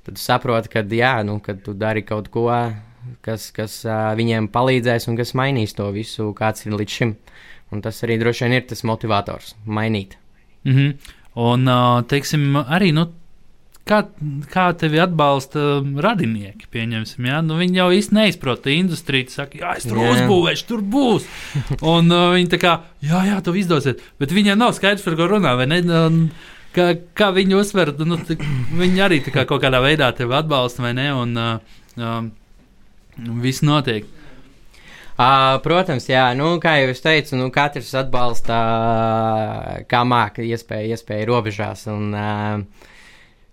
tad 0.06 0.18
tu 0.18 0.22
saproti, 0.22 0.70
ka 0.70 0.84
jā, 0.86 1.16
nu, 1.26 1.40
kad 1.42 1.64
tu 1.64 1.74
dari 1.78 2.04
kaut 2.06 2.28
ko, 2.34 2.46
kas, 3.26 3.48
kas 3.56 3.80
uh, 3.88 4.12
viņiem 4.18 4.52
palīdzēs 4.54 5.08
un 5.10 5.18
kas 5.18 5.34
mainīs 5.38 5.74
to 5.78 5.88
visu, 5.94 6.30
kāds 6.38 6.68
ir 6.68 6.78
līdz 6.78 6.98
šim. 7.00 7.16
Un 7.72 7.82
tas 7.82 7.98
arī 8.04 8.20
droši 8.20 8.46
vien 8.46 8.58
ir 8.58 8.68
tas 8.68 8.84
motivators- 8.84 9.56
mainīt. 9.78 10.18
Mm 10.64 10.76
-hmm. 10.76 11.12
Un, 11.34 11.68
uh, 11.68 12.04
teiksim, 12.04 12.54
arī 12.68 12.92
nu, 12.92 13.08
kā, 13.88 13.98
kā 14.52 14.66
tevi 14.78 15.00
atbalsta 15.02 15.62
um, 15.80 15.92
radinieki. 16.02 16.68
Pieņemsim, 16.72 17.26
ja? 17.28 17.40
nu, 17.44 17.58
viņi 17.60 17.80
jau 17.80 17.88
īsti 17.96 18.16
neizprot 18.18 18.68
industriju. 18.72 19.30
Saka, 19.32 19.58
jā, 19.60 19.74
es 19.80 19.88
tur 19.88 20.00
jā. 20.02 20.14
uzbūvēšu, 20.16 20.66
tur 20.68 20.84
būs. 20.94 21.28
Un 21.94 22.12
uh, 22.12 22.30
viņi 22.36 22.52
tā 22.54 22.62
kā, 22.62 22.76
jā, 23.04 23.24
jā, 23.30 23.40
tu 23.44 23.56
izdosies. 23.58 24.00
Bet 24.22 24.34
viņiem 24.34 24.60
nav 24.60 24.74
skaidrs, 24.78 25.04
par 25.06 25.18
ko 25.18 25.28
runā. 25.34 25.56
Un, 25.58 26.30
kā, 26.76 26.92
kā 27.18 27.32
viņi 27.34 27.58
uzsver, 27.58 27.94
nu, 28.06 28.20
viņi 28.80 29.04
arī 29.04 29.22
kā, 29.26 29.46
kaut 29.48 29.62
kādā 29.64 29.82
veidā 29.84 30.12
tevi 30.16 30.38
atbalsta 30.38 30.86
vai 30.86 30.96
ne. 30.98 31.10
Un, 31.18 31.38
uh, 31.38 31.78
um, 31.98 32.32
viss 33.42 33.64
notiek. 33.66 34.08
Uh, 35.12 35.58
protams, 35.62 36.06
jā, 36.08 36.30
nu, 36.34 36.54
kā 36.58 36.78
jau 36.80 36.88
es 36.90 37.02
teicu, 37.04 37.36
nu, 37.36 37.50
katrs 37.52 37.92
atbalsta, 38.00 38.56
uh, 38.56 39.82
kā 39.86 40.00
māca, 40.08 40.40
iespēja, 40.42 40.96
iespēja 40.96 41.28
robežās. 41.28 41.84
Un, 41.92 42.08
uh, 42.16 42.88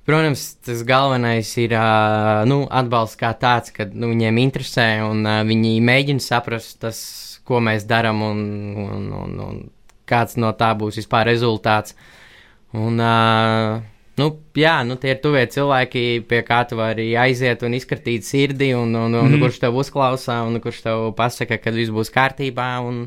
Protams, 0.10 0.56
tas 0.66 0.80
galvenais 0.82 1.50
ir 1.62 1.76
uh, 1.78 2.42
nu, 2.50 2.64
atbalsts 2.74 3.20
kā 3.20 3.30
tāds, 3.38 3.70
ka 3.70 3.86
nu, 3.94 4.08
viņiem 4.10 4.40
interesē 4.42 4.88
un 5.06 5.22
uh, 5.22 5.44
viņi 5.46 5.76
mēģina 5.86 6.24
saprast, 6.26 6.80
tas, 6.82 7.02
ko 7.46 7.60
mēs 7.62 7.86
darām 7.86 8.24
un, 8.26 8.40
un, 8.88 9.04
un, 9.20 9.36
un 9.46 9.60
kāds 10.10 10.34
no 10.42 10.50
tā 10.58 10.72
būs 10.80 10.98
vispār 10.98 11.30
rezultāts. 11.30 11.94
Un, 12.74 12.98
uh, 12.98 13.86
nu, 14.18 14.32
jā, 14.58 14.80
nu, 14.90 14.98
tie 14.98 15.14
ir 15.14 15.22
tuvie 15.22 15.46
cilvēki, 15.54 16.04
pie 16.26 16.42
kā 16.48 16.64
tu 16.66 16.82
vari 16.82 17.12
aiziet 17.14 17.62
un 17.70 17.78
izkartīt 17.78 18.26
sirdi, 18.26 18.74
un, 18.74 18.98
un, 18.98 19.14
un 19.14 19.30
mm. 19.36 19.46
kurš 19.46 19.62
tev 19.62 19.78
uzklausā, 19.78 20.42
un 20.50 20.58
kurš 20.64 20.82
tev 20.88 21.12
pasaka, 21.22 21.62
ka 21.62 21.78
viss 21.78 21.94
būs 21.94 22.10
kārtībā. 22.18 22.72
Un, 22.82 23.06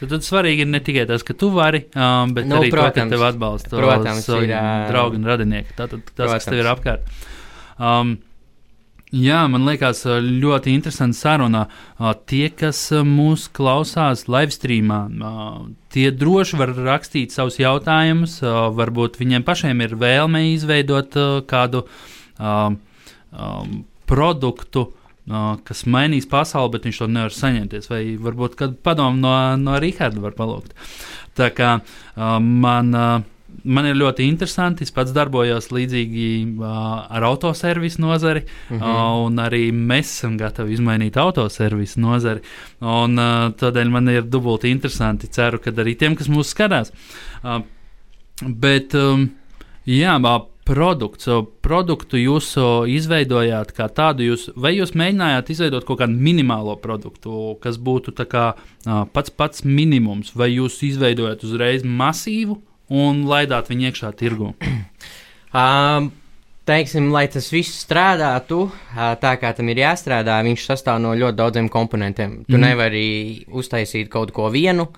Tad, 0.00 0.10
tad 0.10 0.26
svarīgi 0.26 0.64
ir 0.66 0.70
ne 0.72 0.80
tikai 0.82 1.06
tas, 1.06 1.22
ka 1.26 1.36
tu 1.38 1.52
vari, 1.54 1.84
um, 1.94 2.34
bet 2.34 2.48
nu, 2.50 2.58
arī 2.58 2.72
protams, 2.74 2.96
to, 2.96 3.04
ka 3.04 3.14
tev 3.14 3.26
atbalsta 3.28 3.74
protams, 3.78 4.28
ir, 4.42 4.54
draugi 4.90 5.20
un 5.20 5.28
radinieki. 5.30 5.76
Tātad 5.78 6.00
tas, 6.02 6.14
protams. 6.16 6.38
kas 6.40 6.48
tev 6.50 6.62
ir 6.62 6.70
apkārt. 6.72 7.18
Um, 7.78 8.16
Jā, 9.14 9.44
man 9.46 9.62
liekas, 9.62 10.00
ļoti 10.18 10.72
interesanti 10.74 11.14
saruna. 11.14 11.68
Tie, 12.26 12.48
kas 12.50 12.80
mūs 13.06 13.44
klausās 13.54 14.24
live 14.26 14.50
streamā, 14.50 15.04
tie 15.94 16.08
droši 16.10 16.58
var 16.58 16.72
rakstīt 16.74 17.30
savus 17.30 17.60
jautājumus. 17.60 18.40
Varbūt 18.74 19.20
viņiem 19.20 19.46
pašiem 19.46 19.84
ir 19.86 19.94
vēlme 20.00 20.42
izveidot 20.56 21.14
kādu 21.46 21.84
produktu, 24.10 24.86
kas 25.64 25.84
mainīs 25.88 26.26
pasauli, 26.28 26.74
bet 26.74 26.88
viņš 26.88 26.98
to 27.00 27.06
nevar 27.08 27.32
saņemties. 27.34 27.90
Vai 27.90 28.02
varbūt 28.20 28.58
kādu 28.60 28.80
padomu 28.84 29.22
no, 29.22 29.36
no 29.60 29.78
Rīgārda 29.80 30.20
var 30.24 30.36
palūgt. 30.36 30.74
Tā 31.38 31.52
kā 31.54 31.78
uh, 31.80 32.40
man. 32.40 32.92
Uh, 32.94 33.30
man 33.62 33.86
ir 33.86 33.96
ļoti 33.98 34.26
interesanti. 34.26 34.84
Es 34.84 34.92
pats 34.94 35.14
darbojos 35.14 35.70
līdzīgi 35.74 36.28
uh, 36.58 37.04
ar 37.06 37.26
autoservisu 37.30 38.02
nozari, 38.02 38.44
mm 38.44 38.78
-hmm. 38.78 38.82
uh, 38.82 39.26
un 39.26 39.38
arī 39.38 39.68
mēs 39.72 40.10
esam 40.16 40.36
gatavi 40.36 40.74
izmainīt 40.74 41.16
autoservisu 41.16 42.00
nozari. 42.00 42.42
Un, 42.80 43.18
uh, 43.18 43.52
tādēļ 43.60 43.90
man 43.90 44.08
ir 44.08 44.22
dubulti 44.22 44.70
interesanti. 44.70 45.28
Ceru, 45.28 45.58
ka 45.58 45.70
arī 45.70 45.96
tiem, 45.98 46.16
kas 46.16 46.28
mūs 46.28 46.50
skatās. 46.54 46.92
Uh, 47.44 47.62
bet, 48.42 48.94
um, 48.94 49.30
jā, 49.86 50.18
produkts, 50.18 50.53
produktu 50.64 52.18
jūs 52.20 52.54
izveidojāt 52.88 53.72
kā 53.76 53.88
tādu, 53.92 54.24
jūs, 54.30 54.48
vai 54.56 54.74
jūs 54.78 54.94
mēģinājāt 54.96 55.52
izveidot 55.52 55.84
kaut 55.84 56.00
kādu 56.00 56.16
minimālo 56.16 56.76
produktu, 56.80 57.54
kas 57.62 57.76
būtu 57.76 58.14
kā, 58.24 58.46
pats 59.12 59.34
pats 59.34 59.64
minimums, 59.64 60.32
vai 60.36 60.54
jūs 60.54 60.80
izveidojat 60.88 61.44
uzreiz 61.44 61.84
masīvu 61.84 62.58
un 62.88 63.24
laidāt 63.28 63.68
viņu 63.68 63.90
iekšā 63.90 64.12
tirgu? 64.16 64.52
um, 65.62 66.08
teiksim, 66.68 67.10
lai 67.12 67.26
tas 67.32 67.50
viss 67.52 67.82
strādātu 67.84 68.62
tā, 69.20 69.34
kā 69.40 69.52
tam 69.56 69.68
ir 69.68 69.82
jāstrādā, 69.82 70.38
viņš 70.46 70.64
sastāv 70.70 71.02
no 71.04 71.12
ļoti 71.18 71.38
daudziem 71.40 71.68
komponentiem. 71.72 72.38
Tu 72.48 72.56
mm. 72.56 72.64
nevari 72.64 73.04
uztaisīt 73.52 74.08
kaut 74.12 74.32
ko 74.36 74.48
vienu 74.54 74.88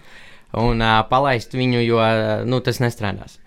un 0.57 0.79
uh, 0.79 1.01
palaist 1.11 1.59
viņu, 1.59 1.83
jo 1.83 1.99
nu, 2.47 2.63
tas 2.65 2.79
nestrādās. 2.81 3.41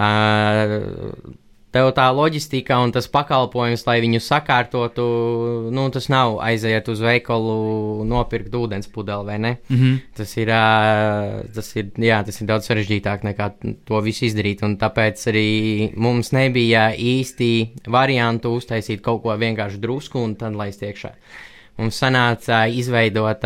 Uh, 0.00 1.38
tev 1.74 1.90
tā 1.94 2.06
loģistika 2.14 2.78
un 2.82 2.92
tas 2.94 3.06
pakalpojums, 3.10 3.84
lai 3.86 3.98
viņu 4.02 4.20
sakārtotu, 4.24 5.04
nu, 5.74 5.86
tas 5.94 6.08
nav 6.12 6.38
aiziet 6.44 6.88
uz 6.90 7.02
veikalu, 7.04 8.04
nopirkt 8.10 8.54
ūdens 8.58 8.90
pudeli 8.90 9.26
vai 9.30 9.38
ne. 9.38 9.52
Mm 9.68 9.76
-hmm. 9.76 10.00
tas, 10.16 10.36
ir, 10.36 10.52
tas, 11.54 11.76
ir, 11.76 11.90
jā, 11.96 12.22
tas 12.26 12.40
ir 12.40 12.46
daudz 12.46 12.70
sarežģītāk 12.70 13.24
nekā 13.24 13.50
to 13.84 14.00
visu 14.00 14.24
izdarīt, 14.26 14.60
tāpēc 14.60 15.26
arī 15.30 15.92
mums 15.96 16.32
nebija 16.32 16.90
īsti 16.94 17.70
variantu 17.86 18.54
uztaisīt 18.56 19.00
kaut 19.00 19.22
ko 19.22 19.36
vienkārši 19.36 19.80
drusku 19.80 20.18
un 20.18 20.34
tad 20.34 20.54
laist 20.54 20.82
iekšā. 20.82 21.12
Mums 21.78 22.02
sanāca 22.02 22.66
izveidot 22.68 23.44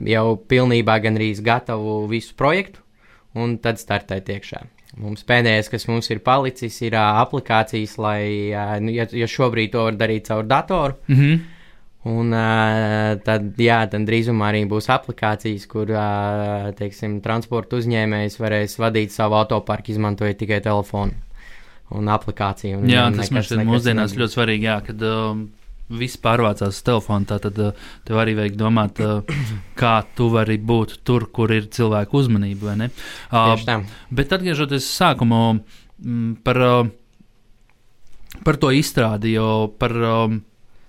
jau 0.00 0.36
pilnībā 0.48 0.98
gandrīz 1.02 1.42
gatavu 1.42 2.06
visu 2.08 2.34
projektu, 2.34 2.80
un 3.34 3.58
tad 3.58 3.78
startēt 3.78 4.28
iekšā. 4.28 4.64
Mums 4.98 5.22
pēdējais, 5.26 5.70
kas 5.70 5.86
mums 5.86 6.10
ir 6.10 6.18
palicis, 6.26 6.80
ir 6.82 6.96
uh, 6.98 7.20
aplikācijas, 7.22 7.94
lai, 8.02 8.50
uh, 8.50 8.74
nu, 8.82 8.90
ja, 8.94 9.06
ja 9.14 9.28
šobrīd 9.30 9.70
to 9.76 9.86
var 9.86 9.98
darīt 9.98 10.26
caur 10.26 10.48
datoru. 10.50 10.98
Mm 11.06 11.16
-hmm. 11.16 11.40
Un 12.10 12.32
uh, 12.32 13.20
tad, 13.24 13.52
jā, 13.60 13.78
tad 13.92 14.06
drīzumā 14.08 14.48
arī 14.50 14.64
būs 14.68 14.88
aplikācijas, 14.88 15.66
kur, 15.68 15.90
uh, 15.92 16.70
teiksim, 16.74 17.20
transporta 17.20 17.76
uzņēmējs 17.76 18.38
varēs 18.40 18.78
vadīt 18.80 19.12
savu 19.12 19.34
autoparku, 19.34 19.92
izmantojot 19.92 20.38
tikai 20.38 20.60
telefonu 20.60 21.12
un 21.90 22.08
aplikāciju. 22.08 22.78
Un 22.80 22.88
jā, 22.88 23.04
tas 23.16 23.30
man 23.30 23.42
šķiet 23.42 23.66
mūsdienās 23.68 24.16
ļoti 24.16 24.32
svarīgi, 24.32 24.64
jā, 24.64 24.80
kad 24.86 25.02
um, 25.02 25.50
viss 25.90 26.20
pārvācās 26.22 26.76
uz 26.76 26.82
telefonu, 26.86 27.26
tad 27.28 27.58
uh, 27.58 27.74
tev 28.06 28.20
arī 28.22 28.36
vajag 28.38 28.58
domāt, 28.60 29.00
uh, 29.02 29.20
kā 29.80 30.00
tu 30.16 30.30
vari 30.32 30.58
būt 30.58 31.00
tur, 31.06 31.28
kur 31.34 31.52
ir 31.54 31.70
cilvēku 31.72 32.22
uzmanība. 32.22 32.76
Uh, 33.30 33.84
bet 34.14 34.34
atgriežoties 34.36 34.88
sākumā 34.94 35.44
mm, 35.54 36.34
par, 36.46 36.62
uh, 36.64 36.90
par 38.46 38.60
to 38.60 38.72
izstrādi, 38.74 39.36
par, 39.78 39.96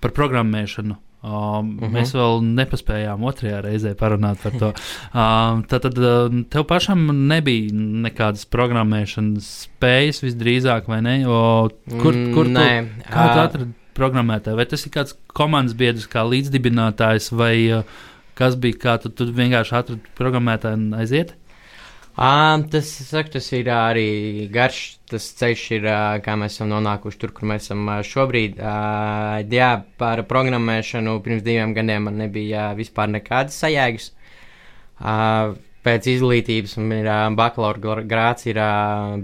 par 0.02 0.14
programmēšanu. 0.18 0.98
Um, 1.22 1.30
uh 1.30 1.86
-huh. 1.86 1.90
Mēs 1.94 2.10
vēl 2.18 2.40
nepaspējām 2.42 3.22
otrajā 3.22 3.60
reizē 3.62 3.94
parunāt 3.94 4.42
par 4.42 4.52
to. 4.58 4.72
Um, 5.14 5.62
tad 5.62 5.82
tad 5.82 5.94
tev 6.50 6.64
pašam 6.66 7.28
nebija 7.28 7.70
nekādas 7.72 8.44
programmēšanas 8.44 9.68
spējas 9.68 10.22
visdrīzāk, 10.22 10.88
vai 10.88 11.00
ne? 11.02 11.28
O, 11.28 11.68
kur 12.02 12.14
kur 12.34 12.46
Nē, 12.46 12.88
tu, 13.06 13.12
tu 13.12 13.40
atradi? 13.40 13.81
Programmētāji, 13.96 14.58
vai 14.58 14.66
tas 14.70 14.86
ir 14.86 14.94
kāds 14.94 15.16
komandas 15.36 15.76
biedrs, 15.78 16.08
kā 16.10 16.24
līdzdibinātājs, 16.28 17.30
vai 17.36 17.54
uh, 17.80 18.00
kas 18.38 18.56
bija, 18.60 18.80
kā 18.86 18.98
tu, 19.02 19.12
tu 19.12 19.28
vienkārši 19.32 19.78
atradi 19.78 20.16
programmētāju 20.18 20.80
un 20.80 20.98
aiziet? 21.00 21.36
Um, 22.12 22.66
tas, 22.68 22.90
saku, 23.08 23.30
tas 23.38 23.46
ir 23.56 23.70
arī 23.72 24.44
garš, 24.52 24.80
tas 25.08 25.30
ceļš 25.38 25.62
ir, 25.78 25.86
kā 26.20 26.34
mēs 26.36 26.58
esam 26.58 26.68
nonākuši 26.68 27.20
tur, 27.22 27.32
kur 27.32 27.48
mēs 27.48 27.70
esam 27.70 27.88
šobrīd. 28.04 28.60
Uh, 28.60 29.40
jā, 29.48 29.70
par 30.00 30.20
programmēšanu 30.28 31.16
pirms 31.24 31.44
diviem 31.46 31.72
gadiem 31.72 32.10
man 32.10 32.20
nebija 32.20 32.68
vispār 32.76 33.08
nekādas 33.14 33.56
sajēgas. 33.64 34.10
Uh, 35.00 35.56
pēc 35.88 36.12
izglītības 36.12 36.76
man 36.82 36.92
ir 37.00 37.08
uh, 37.08 37.24
bakalaura 37.38 38.04
grāts 38.04 38.44
ir 38.44 38.60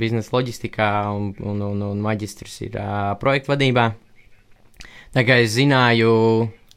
biznesa 0.01 0.39
loģistikā 0.39 0.91
un, 1.13 1.35
un, 1.45 1.61
un, 1.69 1.89
un 1.93 2.05
maģistrs 2.09 2.61
ir 2.71 2.81
projektu 3.21 3.53
vadībā. 3.53 3.91
Tā 5.15 5.25
kā 5.25 5.39
es 5.41 5.55
zināju, 5.57 6.13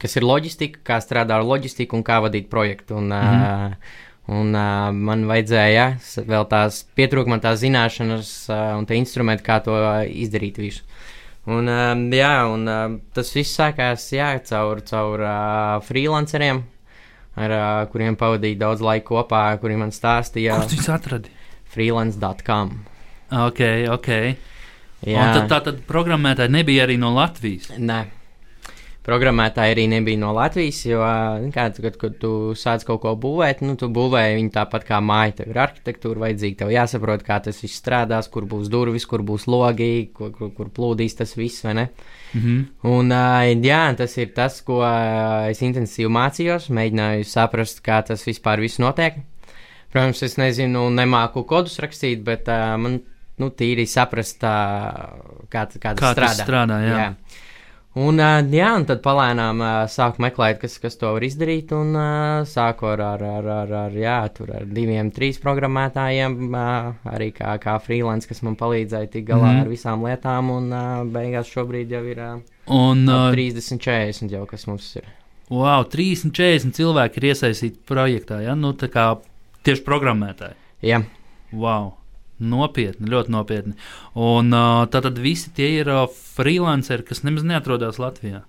kas 0.02 0.16
ir 0.18 0.26
loģistika, 0.26 0.82
kā 0.88 1.00
strādā 1.04 1.38
ar 1.38 1.46
loģistiku 1.46 1.98
un 1.98 2.06
kā 2.06 2.22
vadīt 2.24 2.50
projektu. 2.50 2.98
Un, 2.98 3.12
mm 3.12 3.22
-hmm. 3.22 3.68
uh, 3.68 4.10
un 4.40 4.56
uh, 4.56 4.92
man 4.94 5.26
vajadzēja 5.30 5.72
ja, 5.74 5.88
vēl 6.28 6.48
tās 6.50 6.84
pietrūkt 6.96 7.28
man 7.28 7.42
tās 7.44 7.60
zināšanas 7.62 8.32
uh, 8.50 8.78
un 8.78 8.86
tie 8.86 8.98
instrumenti, 8.98 9.44
kā 9.44 9.62
to 9.64 9.74
uh, 9.74 10.06
izdarīt 10.06 10.58
visu. 10.58 10.84
Un, 11.46 11.68
uh, 11.68 11.96
jā, 12.16 12.36
un 12.54 12.68
uh, 12.68 13.00
tas 13.14 13.34
viss 13.36 13.58
sākās 13.60 14.12
jā, 14.14 14.40
caur, 14.46 14.82
caur 14.82 15.20
uh, 15.20 15.82
freelanceriem, 15.84 16.64
ar 17.36 17.52
uh, 17.52 17.90
kuriem 17.92 18.16
pavadīju 18.16 18.58
daudz 18.58 18.82
laika 18.82 19.08
kopā, 19.08 19.58
kuriem 19.60 19.80
man 19.80 19.92
stāstīja. 19.92 20.56
Kur 20.56 20.70
tu 20.70 20.76
viņus 20.76 20.90
atradi? 20.90 21.30
Freelance.com. 21.66 22.72
Ok, 23.32 23.62
ok. 23.90 24.10
Jā. 25.02 25.22
Un 25.22 25.34
tad 25.34 25.50
tā 25.50 25.60
tad 25.64 25.78
programmētāji 25.88 26.52
nebija 26.52 26.84
arī 26.86 26.98
no 26.98 27.14
Latvijas. 27.16 27.72
Nē 27.78 28.21
programmētāji 29.06 29.74
arī 29.74 29.86
nebija 29.90 30.20
no 30.22 30.32
Latvijas, 30.36 30.84
jo, 30.86 31.02
kā, 31.56 31.68
kad, 31.74 31.98
kad 32.02 32.18
tu 32.22 32.32
sāc 32.58 32.86
kaut 32.86 33.02
ko 33.04 33.16
būvēt, 33.20 33.64
nu, 33.66 33.74
tu 33.80 33.90
būvēji 33.94 34.38
viņu 34.38 34.54
tāpat 34.54 34.86
kā 34.88 35.00
māja. 35.02 35.40
Tev 35.40 35.54
ir 35.54 35.62
arhitektūra 35.64 36.26
vajadzīga, 36.28 36.60
tev 36.60 36.74
jāsaprot, 36.76 37.26
kā 37.26 37.40
tas 37.48 37.62
viss 37.64 37.82
strādās, 37.82 38.30
kur 38.32 38.46
būs 38.50 38.70
durvis, 38.74 39.08
kur 39.10 39.26
būs 39.26 39.48
logi, 39.50 40.12
kur, 40.14 40.30
kur, 40.38 40.54
kur 40.58 40.70
plūdīs 40.76 41.18
tas 41.18 41.34
viss? 41.38 41.66
Mm 41.66 41.90
-hmm. 42.34 42.66
Un, 42.84 43.12
jā, 43.66 43.82
tas 43.98 44.18
ir 44.18 44.34
tas, 44.36 44.62
ko 44.62 44.84
es 45.50 45.62
intensīvi 45.62 46.10
mācījos, 46.10 46.70
mēģināju 46.70 47.24
saprast, 47.26 47.82
kā 47.82 48.04
tas 48.06 48.28
vispār 48.28 48.60
viss 48.60 48.80
notiek. 48.80 49.16
Protams, 49.92 50.24
es 50.24 50.38
nezinu, 50.38 50.90
nemāku 50.90 51.44
kodus 51.44 51.80
rakstīt, 51.80 52.24
bet 52.24 52.48
uh, 52.48 52.78
man 52.80 53.02
nu, 53.38 53.50
tīri 53.50 53.88
saprast, 53.90 54.44
uh, 54.44 55.42
kā, 55.50 55.66
kā 55.68 55.96
tas 55.96 56.00
kā 56.00 56.14
strādā. 56.14 56.28
Tas 56.38 56.42
strādā 56.46 56.78
jā. 56.86 56.98
Jā. 56.98 57.16
Un, 57.92 58.22
uh, 58.24 58.38
jā, 58.48 58.70
un 58.80 58.86
tad 58.88 59.02
palēnām 59.04 59.60
uh, 59.60 59.72
sāku 59.92 60.24
meklēt, 60.24 60.62
kas, 60.62 60.78
kas 60.80 60.96
to 60.96 61.10
var 61.12 61.26
izdarīt. 61.28 61.74
Un 61.76 61.92
uh, 61.92 62.46
sāku 62.48 62.88
ar, 62.88 63.04
ar, 63.04 63.24
ar, 63.28 63.50
ar, 63.52 63.74
ar, 63.82 63.98
jā, 64.00 64.16
ar 64.32 64.70
diviem, 64.72 65.10
trīs 65.12 65.42
programmētājiem, 65.44 66.38
uh, 66.56 67.12
arī 67.12 67.34
kā, 67.36 67.58
kā 67.60 67.76
freelance, 67.84 68.30
kas 68.30 68.40
man 68.48 68.56
palīdzēja 68.60 69.12
tikt 69.12 69.28
galā 69.34 69.50
mm. 69.50 69.64
ar 69.66 69.72
visām 69.74 70.08
lietām. 70.08 70.54
Un 70.56 70.72
uh, 70.72 71.04
beigās 71.04 71.52
šobrīd 71.52 71.92
jau 71.92 72.06
ir 72.08 72.24
uh, 72.24 72.38
un, 72.72 73.04
uh, 73.12 73.28
30, 73.36 73.84
40 73.84 74.38
jau 74.40 74.46
kas 74.48 74.64
mums 74.72 74.88
ir. 75.02 75.12
Wow, 75.52 75.84
30, 75.92 76.32
40 76.32 76.78
cilvēki 76.80 77.20
ir 77.20 77.32
iesaistīti 77.34 77.82
projektā, 77.92 78.40
ja? 78.40 78.56
Nu, 78.56 78.72
tā 78.72 78.88
kā 78.88 79.10
tieši 79.68 79.84
programmētāji. 79.84 80.56
Jā. 80.88 81.04
Wow. 81.52 81.98
Nopietni, 82.42 83.10
ļoti 83.12 83.34
nopietni. 83.34 83.76
Un 84.18 84.54
uh, 84.56 84.86
tātad 84.92 85.20
visi 85.22 85.54
tie 85.56 85.70
ir 85.82 85.92
uh, 85.92 86.08
freelanceri, 86.38 87.06
kas 87.08 87.26
nemaz 87.28 87.46
neatrodas 87.48 88.02
Latvijā. 88.02 88.46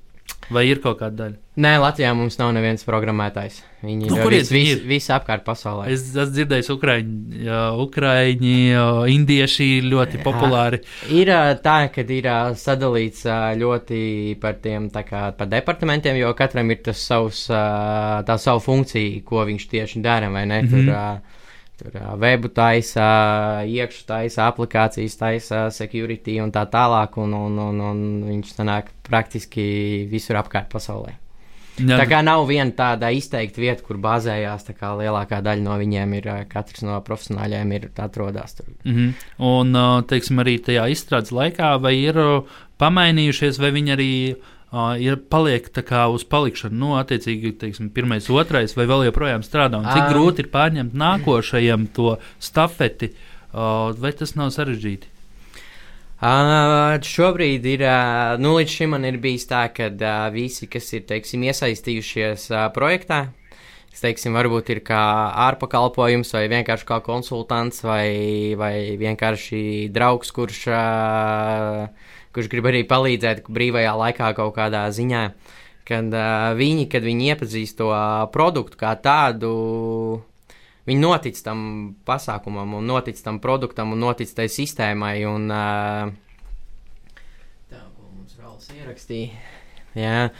Vai 0.53 0.65
ir 0.69 0.81
kaut 0.83 0.99
kāda 1.01 1.15
daļa? 1.17 1.37
Nē, 1.63 1.71
Latvijā 1.81 2.11
mums 2.17 2.37
nav 2.41 2.51
neviens 2.57 2.85
programmētājs. 2.87 3.61
Viņi 3.85 4.09
nu, 4.11 4.17
ir 4.19 4.35
vis, 4.35 4.51
vis, 4.53 4.81
visi 4.89 5.13
apkārt 5.15 5.45
pasaulē. 5.47 5.87
Es 5.93 6.05
esmu 6.11 6.25
dzirdējis, 6.35 6.69
ka 6.69 6.77
Ukrāņi, 6.77 7.49
Ukrāņi, 7.85 8.55
indieši 9.15 9.69
ir 9.79 9.89
ļoti 9.93 10.23
populāri. 10.25 10.83
Ir 11.15 11.31
tā, 11.65 11.77
ka 11.95 12.05
ir 12.17 12.31
sadalīts 12.59 13.27
ļoti 13.61 14.01
par 14.43 14.59
tiem 14.65 14.89
kā, 14.93 15.29
par 15.39 15.53
departamentiem, 15.53 16.19
jo 16.21 16.33
katram 16.39 16.73
ir 16.75 16.83
tas 16.89 17.05
savs, 17.11 17.45
tā 17.49 18.39
savu 18.41 18.65
funkciju, 18.67 19.23
ko 19.29 19.47
viņš 19.49 19.69
tieši 19.77 20.03
dara. 20.05 20.31
Mm 20.33 20.51
-hmm. 20.51 20.73
Tur, 20.73 21.41
Tur 21.83 21.97
uh, 21.99 22.13
webu 22.21 22.47
taisa, 22.55 23.07
iekšā 23.67 24.05
taisa, 24.07 24.47
aplikācijas 24.47 25.17
taisa, 25.19 25.65
security 25.75 26.37
un 26.43 26.53
tā 26.55 26.63
tālāk. 26.71 27.19
Un, 27.19 27.35
un, 27.35 27.59
un, 27.59 27.81
un 27.89 28.05
viņš 28.29 28.55
sanāk 28.55 28.93
praktiski 29.09 29.65
visur 30.11 30.39
apkārt 30.39 30.71
pasaulē. 30.71 31.17
Jā, 31.81 31.97
tā 31.97 32.05
kā 32.05 32.21
nav 32.21 32.45
viena 32.47 32.71
tāda 32.77 33.09
izteikta 33.17 33.63
vieta, 33.63 33.83
kur 33.87 33.99
bāzējās. 34.03 34.69
Lielākā 35.01 35.41
daļa 35.43 35.65
no 35.65 35.79
viņiem 35.81 36.15
ir, 36.19 36.29
katrs 36.53 36.85
no 36.85 36.99
profesionāļiem 37.03 37.73
ir 37.79 37.89
atrodas 37.97 38.59
tur. 38.59 38.69
Mm 38.85 38.95
-hmm. 38.95 39.13
Un, 39.49 40.05
teiksim, 40.07 40.39
arī 40.39 40.59
tajā 40.61 40.87
izstrādes 40.93 41.33
laikā, 41.33 41.81
vai 41.81 41.95
ir 41.97 42.21
pamainījušies, 42.79 43.59
vai 43.59 43.71
viņi 43.73 43.97
arī 43.97 44.13
uh, 44.73 44.95
ir 44.99 45.21
paliek 45.31 45.69
tā 45.73 45.85
kā 45.87 46.07
uz 46.13 46.25
palikšanu, 46.29 46.77
nu, 46.81 46.93
attiecīgi, 46.99 47.55
teiksim, 47.61 47.93
pirmais, 47.95 48.29
otrais, 48.33 48.75
vai 48.79 48.89
vēl 48.91 49.07
joprojām 49.11 49.45
strādā, 49.47 49.79
un 49.83 49.89
cik 49.91 50.09
um. 50.09 50.13
grūti 50.15 50.47
ir 50.47 50.53
pārņemt 50.53 50.97
nākošajam 50.97 51.89
to 51.97 52.17
stafeti, 52.43 53.13
uh, 53.53 53.93
vai 53.95 54.15
tas 54.17 54.37
nav 54.39 54.53
sarežģīti? 54.57 55.13
Uh, 56.23 57.01
šobrīd 57.03 57.65
ir, 57.67 57.81
uh, 57.83 58.37
nu, 58.39 58.55
līdz 58.55 58.71
šim 58.71 58.93
man 58.95 59.07
ir 59.09 59.17
bijis 59.19 59.49
tā, 59.51 59.65
ka 59.75 59.89
uh, 59.91 60.29
visi, 60.31 60.69
kas 60.71 60.87
ir, 60.95 61.03
teiksim, 61.09 61.43
iesaistījušies 61.51 62.45
uh, 62.53 62.69
projektā, 62.77 63.25
kas, 63.91 64.05
teiksim, 64.05 64.37
varbūt 64.39 64.71
ir 64.71 64.85
kā 64.87 65.01
ārpakalpojums 65.49 66.31
vai 66.37 66.45
vienkārši 66.53 66.87
kā 66.87 67.01
konsultants 67.03 67.83
vai, 67.83 68.55
vai 68.55 68.95
vienkārši 69.03 69.91
draugs, 69.91 70.31
kurš 70.37 70.63
uh, 70.71 72.15
kurš 72.35 72.49
grib 72.53 72.69
arī 72.71 72.83
palīdzēt 72.89 73.47
brīvajā 73.53 73.93
laikā 73.99 74.33
kaut 74.39 74.55
kādā 74.57 74.87
ziņā. 74.95 75.23
Kad 75.89 76.15
uh, 76.15 76.53
viņi, 76.57 76.87
kad 76.91 77.05
viņi 77.05 77.33
iepazīst 77.33 77.79
to 77.81 77.91
produktu 78.35 78.79
kā 78.81 78.95
tādu, 79.03 79.53
viņi 80.89 81.03
notic 81.03 81.41
tam 81.43 81.65
pasākumam, 82.07 82.77
un 82.79 82.87
notic 82.87 83.19
tam 83.23 83.41
produktam, 83.43 83.95
un 83.95 84.05
notic 84.07 84.31
tai 84.37 84.47
sistēmai. 84.53 85.17
Un, 85.29 85.51
uh, 85.51 86.13
tā, 87.73 87.83
ko 87.83 88.09
mums 88.15 88.39
Rauls 88.39 88.71
ierakstīja. 88.77 89.43
Jā, 89.99 90.31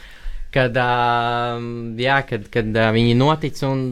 kad, 0.55 0.79
uh, 0.79 1.67
jā, 1.99 2.17
kad, 2.29 2.47
kad 2.53 2.71
uh, 2.71 2.89
viņi 2.95 3.19
notic 3.19 3.59
un 3.67 3.85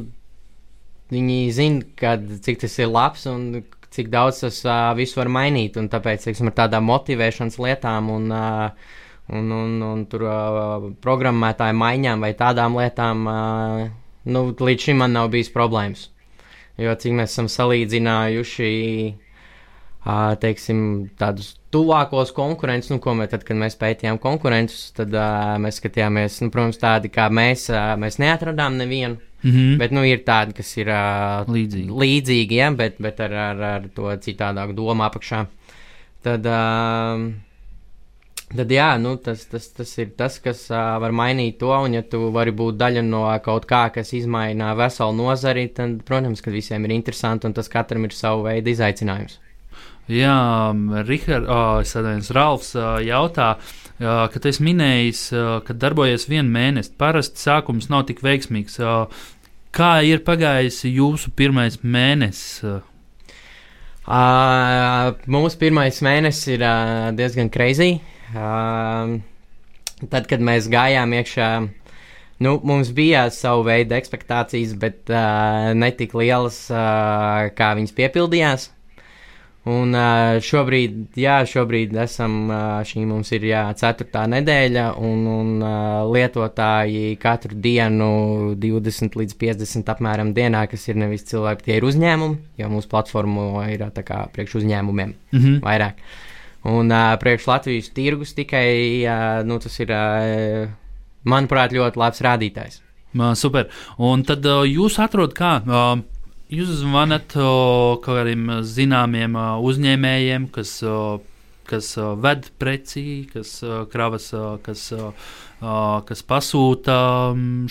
viņi 1.12 1.40
zina, 1.56 1.86
kad, 2.00 2.24
cik 2.44 2.64
tas 2.64 2.80
ir 2.80 2.90
labs 2.90 3.28
un 3.30 3.62
cik 3.91 4.10
daudz 4.12 4.41
tas 4.45 4.62
uh, 4.65 4.91
visu 4.97 5.19
var 5.19 5.32
mainīt. 5.32 5.77
Un 5.80 5.89
tāpēc, 5.91 6.27
teiksim, 6.27 6.51
ar 6.51 6.58
tādām 6.63 6.88
motivēšanas 6.89 7.60
lietām 7.62 8.12
un, 8.13 8.30
uh, 8.32 8.93
un, 9.32 9.51
un, 9.56 9.75
un 9.88 10.06
tur 10.12 10.27
uh, 10.27 10.88
programmētāju 11.04 11.77
maiņām 11.82 12.23
vai 12.23 12.32
tādām 12.39 12.77
lietām, 12.80 13.25
uh, 13.27 13.89
nu, 14.32 14.45
līdz 14.56 14.88
šim 14.88 15.04
man 15.04 15.15
nav 15.17 15.32
bijis 15.34 15.51
problēmas. 15.54 16.08
Jo 16.82 16.95
cik 16.97 17.17
mēs 17.17 17.36
esam 17.36 17.49
salīdzinājuši, 17.51 18.69
uh, 19.12 20.32
teiksim, 20.41 20.86
tādus 21.19 21.56
tuvākos 21.71 22.32
konkurentus, 22.36 22.91
nu, 22.93 22.99
ko 23.04 23.15
mēs 23.19 23.32
tad, 23.34 23.43
kad 23.47 23.60
mēs 23.60 23.77
pētījām 23.80 24.19
konkurentus, 24.23 24.89
tad 24.97 25.13
uh, 25.15 25.58
mēs 25.62 25.80
skatījāmies, 25.82 26.39
nu, 26.45 26.51
protams, 26.54 26.80
tādi 26.82 27.12
kā 27.13 27.27
mēs, 27.32 27.67
uh, 27.71 27.93
mēs 27.99 28.19
neatradām 28.23 28.80
nevienu. 28.80 29.19
Mm 29.43 29.51
-hmm. 29.51 29.77
Bet 29.77 29.91
nu, 29.91 30.04
ir 30.06 30.19
tādi, 30.25 30.54
kas 30.54 30.77
ir 30.77 30.88
uh, 30.88 31.47
līdzīgi, 31.49 31.89
līdzīgi 31.89 32.60
ja, 32.60 32.71
bet, 32.71 32.99
bet 32.99 33.19
ar, 33.19 33.34
ar, 33.34 33.62
ar 33.62 33.88
to 33.95 34.04
citādāku 34.04 34.73
domu 34.73 35.04
apakšā. 35.04 35.45
Tad, 36.21 36.45
uh, 36.45 37.34
tad 38.56 38.71
jā, 38.71 38.97
nu, 39.01 39.15
tas, 39.17 39.45
tas, 39.45 39.67
tas 39.73 39.97
ir 39.97 40.12
tas, 40.17 40.39
kas 40.39 40.69
uh, 40.69 40.99
var 41.01 41.12
mainīt 41.12 41.58
to. 41.58 41.73
Un, 41.73 41.93
ja 41.93 42.01
tu 42.01 42.30
vari 42.32 42.51
būt 42.51 42.77
daļa 42.77 43.01
no 43.01 43.39
kaut 43.43 43.65
kā, 43.65 43.89
kas 43.89 44.13
izmaina 44.13 44.75
veselu 44.75 45.13
nozari, 45.13 45.67
tad, 45.67 46.04
protams, 46.06 46.41
ka 46.41 46.51
visiem 46.51 46.86
ir 46.86 46.91
interesanti 46.91 47.47
un 47.47 47.54
tas 47.54 47.67
katram 47.67 48.06
ir 48.06 48.12
savu 48.12 48.43
veidu 48.43 48.69
izaicinājums. 48.69 49.39
Jā, 50.08 50.73
Rihards, 51.08 51.95
atvainojos, 51.95 52.32
Ralfs 52.32 52.75
uh, 52.75 52.99
jautā, 53.06 53.56
uh, 53.58 53.81
kad 54.02 54.46
es 54.50 54.58
minēju, 54.64 55.62
ka 55.68 55.76
darbojies 55.78 56.28
vienu 56.30 56.50
mēnesi. 56.52 56.94
Parasti 56.98 57.44
sākums 57.44 57.90
nav 57.92 58.08
tik 58.10 58.24
veiksmīgs. 58.26 58.80
Kā 59.72 59.92
ir 60.04 60.24
pagājis 60.28 60.82
jūsu 60.90 61.32
pirmais 61.38 61.78
mēnesis? 61.84 62.82
Uh, 64.02 65.14
mūsu 65.30 65.60
pirmais 65.62 66.02
mēnesis 66.02 66.56
ir 66.56 66.64
uh, 66.66 67.12
diezgan 67.16 67.52
crazy. 67.54 68.00
Uh, 68.34 69.22
tad, 70.10 70.26
kad 70.28 70.42
mēs 70.42 70.68
gājām 70.72 71.14
iekšā, 71.20 71.50
nu, 72.42 72.56
mums 72.66 72.90
bija 72.98 73.28
savu 73.32 73.68
veidu 73.70 73.96
expectācijas, 73.96 74.74
bet 74.82 75.14
uh, 75.14 75.72
ne 75.78 75.92
tik 75.96 76.18
lielas, 76.18 76.64
uh, 76.74 77.48
kā 77.56 77.72
viņas 77.78 77.96
piepildījās. 78.02 78.68
Un 79.69 79.93
šobrīd, 80.41 81.12
jā, 81.21 81.36
šobrīd 81.45 81.91
esam, 82.02 82.50
šī 82.89 83.04
mums 83.06 83.30
ir 83.38 83.43
jā, 83.45 83.60
ceturtā 83.78 84.24
nedēļa, 84.32 84.86
un, 84.97 85.28
un 85.30 85.65
lietotāji 86.10 87.19
katru 87.21 87.60
dienu 87.62 88.56
20 88.58 89.19
līdz 89.21 89.38
50 89.43 89.91
apmēram 89.93 90.32
dienā, 90.34 90.63
kas 90.71 90.88
ir 90.89 90.97
nevis 90.97 91.28
cilvēki, 91.30 91.67
tie 91.67 91.78
ir 91.78 91.86
uzņēmumi, 91.86 92.39
jo 92.58 92.71
mūsu 92.74 92.89
platforma 92.89 93.67
ir 93.69 93.86
tā 93.93 94.02
kā 94.08 94.24
priekš 94.34 94.63
uzņēmumiem 94.63 95.13
mm 95.13 95.39
-hmm. 95.39 95.60
vairāk. 95.62 96.02
Un 96.65 96.89
priekš 97.21 97.47
Latvijas 97.47 97.89
tirgus 97.93 98.34
tikai, 98.34 99.06
nu, 99.45 99.60
tas 99.60 99.80
ir, 99.80 99.93
manuprāt, 101.24 101.71
ļoti 101.74 102.02
labs 102.02 102.21
rādītājs. 102.21 102.82
Super. 103.36 103.69
Un 103.97 104.24
tad 104.24 104.45
jūs 104.45 104.97
atrodat 105.04 105.38
kā? 105.38 105.54
Jūs 106.52 106.72
zvanat 106.82 107.36
kādiem 108.06 108.50
zināmiem 108.68 109.38
uzņēmējiem, 109.64 110.50
kas, 110.56 110.74
kas 111.70 111.94
ved 112.24 112.50
preci, 112.60 113.06
kas 113.32 113.60
kravas, 113.94 114.32
kas, 114.66 114.90
kas 116.10 116.26
pasūta 116.28 116.98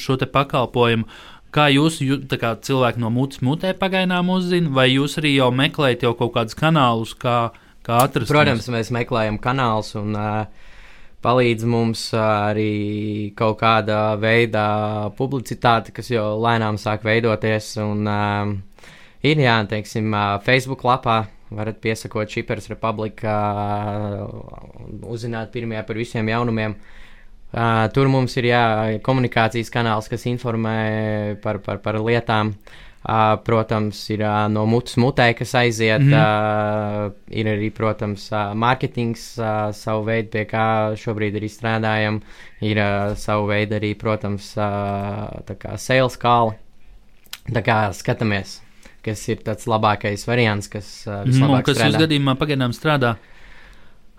šo 0.00 0.18
pakalpojumu. 0.32 1.08
Kā 1.50 1.64
jūs, 1.66 1.96
kā 2.38 2.52
cilvēki 2.62 3.00
no 3.02 3.08
mutes 3.10 3.40
mutē 3.42 3.72
pagaidām 3.74 4.28
uzzina, 4.30 4.70
vai 4.70 4.86
jūs 4.92 5.16
arī 5.18 5.32
jau 5.34 5.48
meklējat 5.50 6.04
jau 6.06 6.12
kaut 6.14 6.36
kādus 6.36 6.54
kanālus, 6.54 7.16
kā, 7.18 7.50
kā 7.82 8.04
atrast? 8.04 8.30
Protams, 8.30 8.68
mēs 8.70 8.92
meklējam 8.94 9.40
kanālus 9.42 9.96
un 9.98 10.14
uh, 10.14 10.44
palīdz 11.26 11.66
mums 11.66 12.04
arī 12.14 13.32
kaut 13.34 13.58
kādā 13.64 14.14
veidā 14.22 15.10
publicitāte, 15.18 15.90
kas 15.96 16.12
jau 16.14 16.36
lēnām 16.38 16.78
sāk 16.78 17.02
veidoties. 17.08 17.72
Un, 17.82 18.06
uh, 18.06 18.54
ir 19.22 19.42
jā, 19.44 19.58
teiksim, 19.68 20.14
Facebook 20.46 20.84
lapā. 20.84 21.24
Varat 21.50 21.80
piesakot 21.82 22.30
Šipers 22.30 22.68
Republika, 22.70 23.32
uzzināt 25.02 25.50
pirmie 25.50 25.80
par 25.82 25.98
visiem 25.98 26.28
jaunumiem. 26.30 26.76
Uh, 27.50 27.88
tur 27.90 28.06
mums 28.06 28.36
ir 28.38 28.46
jā, 28.52 28.62
komunikācijas 29.02 29.72
kanāls, 29.74 30.06
kas 30.06 30.28
informē 30.30 31.40
par, 31.42 31.58
par, 31.64 31.80
par 31.82 31.98
lietām. 31.98 32.54
Uh, 33.00 33.34
protams, 33.42 34.04
ir 34.12 34.22
uh, 34.22 34.44
no 34.52 34.62
mutes 34.68 34.94
mutē, 35.00 35.32
kas 35.34 35.56
aiziet. 35.58 36.04
Mm 36.04 36.12
-hmm. 36.12 37.08
uh, 37.08 37.12
ir 37.30 37.46
arī, 37.46 37.72
protams, 37.74 38.30
uh, 38.32 38.54
mārketings, 38.54 39.38
uh, 39.40 39.72
savu 39.74 40.04
veidu, 40.04 40.28
pie 40.30 40.44
kā 40.44 40.94
šobrīd 40.94 41.34
arī 41.34 41.48
strādājam. 41.48 42.20
Ir 42.60 42.78
uh, 42.78 43.16
savu 43.16 43.46
veidu 43.46 43.74
arī, 43.74 43.94
protams, 43.98 44.56
uh, 44.56 45.76
sales 45.76 46.18
kāli. 46.18 46.54
Tā 47.50 47.62
kā 47.62 47.92
skatāmies 47.92 48.60
kas 49.04 49.22
ir 49.32 49.42
tāds 49.46 49.68
labākais 49.70 50.26
variants, 50.28 50.70
kas 50.70 50.88
uh, 51.08 51.22
vislabāk 51.26 51.62
mm, 51.62 51.66
kas 51.68 51.76
strādā. 51.76 51.84
Kas 51.86 51.94
jūsu 51.94 52.04
gadījumā 52.06 52.36
pagaidām 52.40 52.76
strādā? 52.76 53.14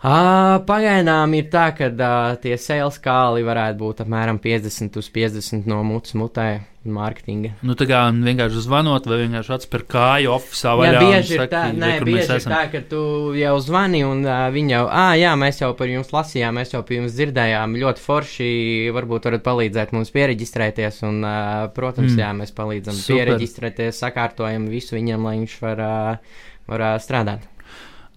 Uh, 0.02 0.56
pagaidām 0.66 1.36
ir 1.38 1.52
tā, 1.54 1.68
ka 1.78 1.92
uh, 1.94 2.34
tie 2.42 2.56
sales 2.58 2.96
kāli 3.04 3.44
varētu 3.46 3.78
būt 3.78 4.00
apmēram 4.02 4.40
50 4.42 4.98
uz 4.98 5.10
50 5.14 5.68
no 5.70 5.84
mutes 5.86 6.16
mutē 6.18 6.64
mārketinga. 6.90 7.52
Nu, 7.62 7.76
tā 7.78 7.86
kā 7.86 8.00
vienkārši 8.10 8.64
zvanot, 8.66 9.06
vai 9.06 9.20
vienkārši 9.20 9.54
atspēr 9.54 9.84
kāju 9.94 10.32
oficiālā. 10.34 10.88
Jā, 10.88 11.04
bieži 11.06 11.38
ir 11.38 11.44
tā, 11.52 11.62
nē, 11.78 11.92
bieži 12.02 12.40
ir 12.40 12.48
tā, 12.50 12.64
ka 12.74 12.82
tu 12.90 13.04
jau 13.38 13.54
zvani 13.62 14.02
un 14.08 14.26
uh, 14.26 14.48
viņi 14.54 14.74
jau, 14.74 14.82
ah, 14.90 15.12
jā, 15.22 15.36
mēs 15.38 15.62
jau 15.62 15.70
par 15.78 15.94
jums 15.94 16.10
lasījām, 16.16 16.58
mēs 16.58 16.74
jau 16.74 16.82
par 16.82 16.98
jums 16.98 17.14
dzirdējām, 17.20 17.78
ļoti 17.86 18.06
forši, 18.08 18.52
varbūt 18.98 19.30
varat 19.30 19.46
palīdzēt 19.46 19.94
mums 19.94 20.10
pieregistrēties, 20.18 21.04
un, 21.06 21.22
uh, 21.22 21.68
protams, 21.78 22.16
mm. 22.16 22.24
jā, 22.26 22.34
mēs 22.42 22.58
palīdzam 22.58 22.98
Super. 22.98 23.20
pieregistrēties, 23.20 24.02
sakārtojam 24.02 24.66
visu 24.74 24.98
viņam, 24.98 25.30
lai 25.30 25.38
viņš 25.44 25.60
var, 25.62 25.86
uh, 25.86 26.46
var 26.74 26.88
uh, 26.90 26.98
strādāt. 27.06 27.51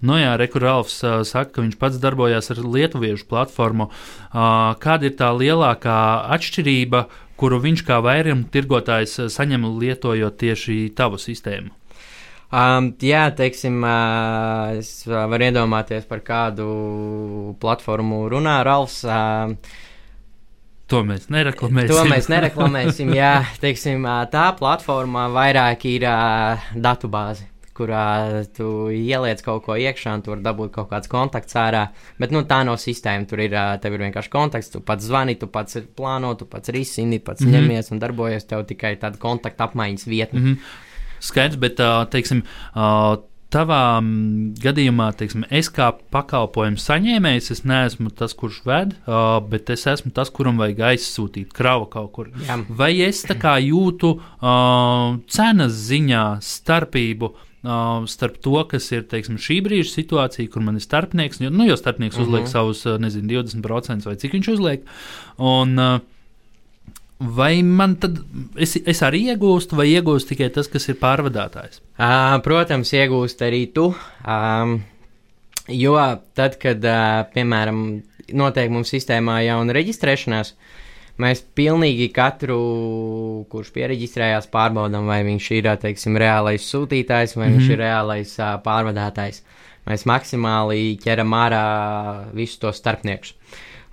Nu, 0.04 0.18
jā, 0.20 0.34
Rekurāls 0.36 0.98
uh, 1.00 1.22
saka, 1.24 1.54
ka 1.56 1.62
viņš 1.64 1.78
pats 1.80 2.00
darbojās 2.02 2.50
ar 2.52 2.60
lietuviešu 2.60 3.24
platformu. 3.30 3.88
Uh, 3.88 4.74
kāda 4.82 5.08
ir 5.08 5.14
tā 5.16 5.30
lielākā 5.32 5.96
atšķirība, 6.36 7.06
kuru 7.40 7.60
viņš 7.62 7.84
kā 7.88 8.02
vairuma 8.04 8.44
tirgotājs 8.52 9.16
saņem 9.32 9.64
lietojot 9.80 10.36
tieši 10.42 10.76
tavu 10.98 11.20
sistēmu? 11.22 11.72
Um, 12.54 12.92
jā, 13.02 13.24
teiksim, 13.34 13.80
uh, 13.80 14.76
es 14.76 14.92
varu 15.08 15.48
iedomāties, 15.48 16.04
par 16.06 16.20
kādu 16.26 16.68
platformu 17.62 18.26
runā 18.34 18.60
Ralfs. 18.66 19.00
Uh, 19.08 19.56
To 20.92 21.00
mēs 21.00 21.30
nereklamēsim. 21.32 21.88
To 21.96 22.04
mēs 22.04 22.28
nereklamēsim. 22.28 23.14
jā, 23.16 23.38
teiksim, 23.64 24.04
tā 24.30 24.44
platforma 24.58 25.30
vairāk 25.32 25.88
ir 25.88 26.04
uh, 26.12 26.68
datubāze 26.76 27.48
kurā 27.76 28.44
tu 28.56 28.68
ieliec 28.94 29.42
kaut 29.44 29.64
ko 29.66 29.76
iekšā, 29.80 30.14
un 30.14 30.24
tu 30.24 30.32
vari 30.34 30.44
dabūt 30.44 30.72
kaut 30.76 30.90
kāds 30.92 31.10
kontakts 31.10 31.58
ārā. 31.58 31.88
Bet 32.20 32.34
nu, 32.34 32.44
tā 32.48 32.62
nav 32.66 32.78
sistēma. 32.82 33.28
Tur 33.30 33.42
ir, 33.44 33.54
ir 33.54 34.00
vienkārši 34.06 34.32
kontakts, 34.32 34.72
tu 34.72 34.80
pats 34.80 35.04
zvani, 35.04 35.36
tu 35.40 35.50
pats 35.50 35.82
plāno, 35.96 36.34
tu 36.38 36.48
pats 36.50 36.72
risini, 36.74 37.18
pats 37.18 37.42
mm 37.42 37.50
-hmm. 37.50 37.68
ņemies 37.68 37.92
un 37.92 37.98
darbojies. 37.98 38.48
Tev 38.48 38.64
tikai 38.66 38.96
tāda 38.96 39.18
kontakta 39.18 39.64
apmaiņas 39.68 40.06
vieta. 40.06 40.36
Mm 40.36 40.44
-hmm. 40.44 40.58
Skaidrs, 41.20 41.56
bet, 41.56 41.80
teiksim, 42.10 42.42
tavā 43.54 44.02
gadījumā, 44.64 45.12
teiksim, 45.18 45.44
es 45.50 45.70
kā 45.72 45.92
pakalpojumu 46.14 46.80
saņēmējs, 46.80 47.50
es 47.54 47.64
neesmu 47.64 48.10
tas, 48.10 48.34
kurš 48.34 48.60
ved, 48.66 48.94
bet 49.50 49.70
es 49.70 49.86
esmu 49.86 50.12
tas, 50.16 50.32
kuram 50.34 50.58
vajag 50.58 50.82
aizsūtīt 50.90 51.54
kravu 51.54 51.86
kaut 51.92 52.12
kur. 52.12 52.30
Jā. 52.48 52.58
Vai 52.68 52.92
es 53.06 53.22
tā 53.28 53.38
kā 53.40 53.56
jūtu 53.62 54.16
cenas 55.30 55.72
ziņā 55.88 56.24
starpību? 56.42 57.34
Uh, 57.64 58.02
starp 58.04 58.34
to, 58.44 58.58
kas 58.68 58.90
ir 58.92 59.06
teiksim, 59.08 59.38
šī 59.40 59.62
brīža 59.64 59.88
situācija, 59.88 60.50
kur 60.52 60.60
man 60.60 60.76
ir 60.76 60.84
starpnieks, 60.84 61.38
jo, 61.40 61.48
nu, 61.48 61.64
jo 61.64 61.78
starpnieks 61.80 62.18
uh 62.18 62.20
-huh. 62.20 62.26
uzliek 62.26 62.42
mhm. 62.42 62.50
savus, 62.50 62.84
nezinu, 63.00 63.28
20% 63.40 64.04
vai 64.04 64.16
cik 64.20 64.34
viņš 64.36 64.50
uzliek. 64.52 64.84
Un, 65.38 65.78
uh, 65.78 66.02
Vai 67.18 67.62
man 67.62 67.94
tad 67.96 68.18
es, 68.58 68.74
es 68.76 69.00
arī 69.06 69.20
iegūstu, 69.30 69.78
vai 69.78 69.86
iegūstu 69.86 70.34
tikai 70.34 70.50
tas, 70.50 70.66
kas 70.68 70.88
ir 70.90 70.98
pārvadātājs? 70.98 71.78
Uh, 71.94 72.40
protams, 72.42 72.90
iegūst 72.92 73.44
arī 73.46 73.62
tu. 73.72 73.94
Um, 74.26 74.82
jo 75.70 75.94
tad, 76.34 76.58
kad, 76.58 76.82
uh, 76.82 77.22
piemēram, 77.32 78.02
notiek 78.34 78.72
mums 78.74 78.90
sistēmā 78.92 79.38
jauna 79.46 79.76
reģistrēšanās, 79.78 80.52
mēs 81.22 81.42
pilnīgi 81.56 82.08
katru, 82.14 82.58
kurš 83.52 83.72
pieregistrējās, 83.74 84.48
pārbaudām, 84.52 85.06
vai 85.10 85.22
viņš 85.26 85.50
ir 85.58 85.70
teiksim, 85.82 86.18
reālais 86.20 86.66
sūtītājs 86.70 87.36
vai 87.36 87.48
mm 87.48 87.52
-hmm. 87.52 87.58
viņš 87.58 87.68
mhm. 87.68 87.76
ir 87.76 87.84
reālais 87.84 88.38
uh, 88.40 88.56
pārvadātājs. 88.64 89.44
Mēs 89.84 90.06
maksimāli 90.08 90.96
ķeram 90.96 91.36
ārā 91.36 91.64
visus 92.32 92.58
tos 92.58 92.80
starpniekus. 92.80 93.34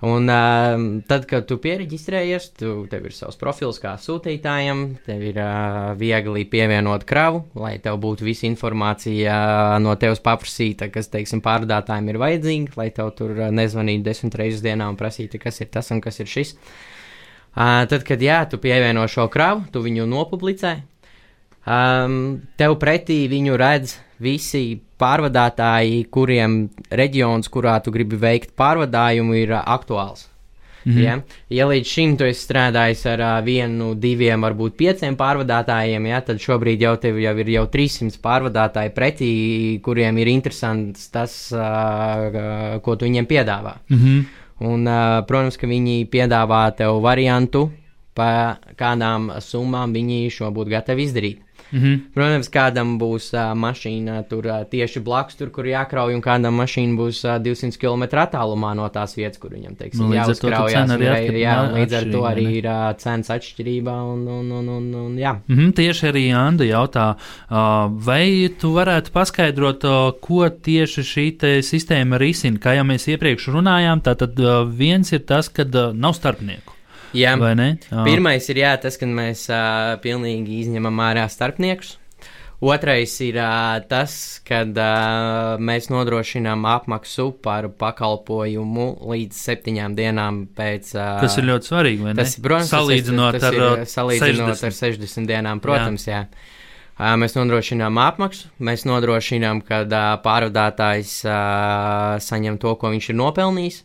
Un 0.02 0.26
uh, 0.26 1.02
tad, 1.06 1.26
kad 1.30 1.44
tu 1.46 1.58
pieregistrējies, 1.62 2.48
tu, 2.58 2.86
tev 2.90 3.04
ir 3.06 3.12
savs 3.14 3.36
profils 3.38 3.78
kā 3.78 3.92
sūtītājam, 4.02 4.96
tev 5.06 5.22
ir 5.22 5.36
uh, 5.38 5.92
viegli 5.94 6.42
pievienot 6.44 7.04
kravu, 7.04 7.44
lai 7.54 7.78
tev 7.78 8.00
būtu 8.02 8.24
visa 8.26 8.48
informācija 8.48 9.36
uh, 9.36 9.78
no 9.78 9.94
tevis 9.94 10.18
paprasīta, 10.18 10.90
kas, 10.90 11.06
teiksim, 11.06 11.40
pārdātājiem 11.40 12.08
ir 12.08 12.18
vajadzīga, 12.18 12.72
lai 12.76 12.90
tev 12.90 13.12
tur 13.14 13.30
uh, 13.30 13.52
nezvanītu 13.54 14.02
desmit 14.02 14.34
reizes 14.34 14.64
dienā 14.64 14.88
un 14.90 14.98
prasītu, 14.98 15.38
kas 15.38 15.60
ir 15.60 15.70
tas 15.70 15.92
un 15.94 16.00
kas 16.00 16.18
ir 16.18 16.26
šis. 16.26 16.56
Uh, 16.56 16.91
tad, 17.54 18.00
kad 18.08 18.22
jā, 18.22 18.42
tu 18.48 18.58
pievieno 18.58 19.04
šo 19.08 19.28
kravu, 19.32 19.66
tu 19.72 19.82
viņu 19.84 20.06
nopublicē, 20.08 20.76
um, 21.66 22.40
tev 22.56 22.78
pretī 22.80 23.26
viņu 23.30 23.58
redz 23.60 23.98
visi 24.22 24.80
pārvadātāji, 25.02 26.04
kuriem 26.14 26.66
reģions, 26.90 27.50
kurā 27.52 27.78
tu 27.82 27.92
gribi 27.94 28.18
veikt 28.20 28.54
pārvadājumu, 28.58 29.34
ir 29.42 29.56
uh, 29.56 29.64
aktuāls. 29.66 30.28
Mm 30.84 30.92
-hmm. 30.92 31.02
ja? 31.02 31.20
ja 31.48 31.66
līdz 31.66 31.86
šim 31.86 32.16
tu 32.16 32.24
esi 32.24 32.42
strādājis 32.42 33.06
ar 33.06 33.20
uh, 33.20 33.44
vienu, 33.44 33.94
diviem, 33.94 34.40
varbūt 34.42 34.76
pieciem 34.76 35.16
pārvadātājiem, 35.16 36.06
ja, 36.06 36.20
tad 36.20 36.40
šobrīd 36.42 36.80
jau 36.80 36.96
tev 36.96 37.18
jau 37.20 37.38
ir 37.38 37.48
jau 37.48 37.66
300 37.66 38.18
pārvadātāji 38.22 38.90
pretī, 38.90 39.80
kuriem 39.82 40.18
ir 40.18 40.26
interesants 40.26 41.08
tas, 41.10 41.52
uh, 41.52 42.80
ko 42.82 42.96
tu 42.96 43.04
viņiem 43.04 43.26
piedāvā. 43.26 43.74
Mm 43.88 43.98
-hmm. 43.98 44.24
Un, 44.62 44.86
uh, 44.86 45.20
protams, 45.26 45.58
ka 45.58 45.66
viņi 45.66 46.06
piedāvā 46.12 46.64
tev 46.78 47.00
variantu, 47.02 47.66
pa 48.14 48.58
kādām 48.78 49.30
summām 49.42 49.94
viņi 49.96 50.28
šo 50.30 50.52
būtu 50.54 50.74
gatavi 50.76 51.08
izdarīt. 51.08 51.40
Mm 51.72 51.80
-hmm. 51.80 52.00
Protams, 52.14 52.48
kādam 52.48 52.98
būs 52.98 53.32
uh, 53.32 53.54
mašīna 53.56 54.22
tur 54.28 54.46
uh, 54.46 54.64
tieši 54.70 55.00
blakus, 55.00 55.34
tur, 55.36 55.50
kur 55.50 55.64
jākrauj, 55.64 56.14
un 56.14 56.20
kādam 56.20 56.54
mašīna 56.60 56.96
būs 56.96 57.24
uh, 57.24 57.38
200 57.42 57.78
km 57.78 58.02
attālumā 58.02 58.74
no 58.74 58.88
tās 58.88 59.16
vietas, 59.16 59.38
kur 59.38 59.50
viņam 59.50 59.76
teiksim, 59.76 60.06
nu, 60.06 60.14
jāuzkraujās. 60.14 60.90
Jā, 61.00 61.16
jā, 61.38 61.56
līdz 61.72 61.92
ar 61.94 62.04
to 62.12 62.20
arī 62.28 62.46
ir 62.58 62.66
uh, 62.66 62.92
cenas 62.96 63.30
atšķirība. 63.30 63.92
Un, 64.12 64.28
un, 64.28 64.52
un, 64.52 64.68
un, 64.68 64.94
un, 64.94 65.16
jā. 65.18 65.32
mm 65.48 65.56
-hmm, 65.56 65.72
tieši 65.72 66.06
arī 66.06 66.34
Anda 66.36 66.64
jautā, 66.64 67.14
uh, 67.14 67.90
vai 68.06 68.50
tu 68.60 68.74
varētu 68.74 69.10
paskaidrot, 69.12 69.84
uh, 69.84 70.12
ko 70.20 70.48
tieši 70.48 71.00
šī 71.00 71.26
sistēma 71.62 72.18
risina? 72.18 72.58
Kā 72.58 72.76
jau 72.76 72.84
mēs 72.84 73.08
iepriekš 73.08 73.48
runājām, 73.48 74.00
tātad 74.00 74.38
uh, 74.38 74.68
viens 74.78 75.12
ir 75.12 75.20
tas, 75.20 75.48
ka 75.48 75.62
uh, 75.62 75.92
nav 75.94 76.12
starpnieku. 76.12 76.81
Jā, 77.16 77.34
vai 77.40 77.54
ne? 77.58 77.72
Jā. 77.88 78.04
Pirmais 78.06 78.46
ir 78.52 78.62
jā, 78.62 78.76
tas, 78.80 78.96
ka 79.00 79.08
mēs 79.08 79.48
uh, 79.52 79.96
pilnīgi 80.04 80.62
izņemam 80.64 81.02
ārā 81.04 81.26
starpniekus. 81.32 81.98
Otrais 82.62 83.16
ir 83.24 83.40
uh, 83.42 83.80
tas, 83.90 84.12
kad 84.46 84.76
uh, 84.78 85.56
mēs 85.58 85.88
nodrošinām 85.90 86.62
apmaksu 86.70 87.32
par 87.42 87.66
pakalpojumu 87.74 88.86
līdz 89.10 89.40
septiņām 89.48 89.96
dienām 89.98 90.38
pēc. 90.54 90.92
Uh, 90.94 91.18
tas 91.24 91.40
ir 91.42 91.48
ļoti 91.48 91.70
svarīgi. 91.72 92.14
Tas, 92.20 92.36
protams, 92.38 92.70
salīdzinot, 92.70 93.34
tas 93.34 93.42
tas 93.42 93.50
ar, 93.50 93.58
ir, 93.58 93.86
salīdzinot 93.90 94.54
60. 94.62 94.68
ar 94.70 94.78
60 94.78 95.32
dienām, 95.32 95.62
protams, 95.64 96.06
jā. 96.06 96.22
jā. 96.22 96.60
Uh, 96.92 97.16
mēs 97.18 97.34
nodrošinām 97.34 97.98
apmaksu, 97.98 98.52
mēs 98.62 98.86
nodrošinām, 98.86 99.64
ka 99.66 99.82
uh, 99.82 99.98
pārvadātājs 100.22 101.16
uh, 101.26 102.20
saņem 102.22 102.62
to, 102.62 102.76
ko 102.78 102.94
viņš 102.94 103.10
ir 103.10 103.18
nopelnījis. 103.18 103.82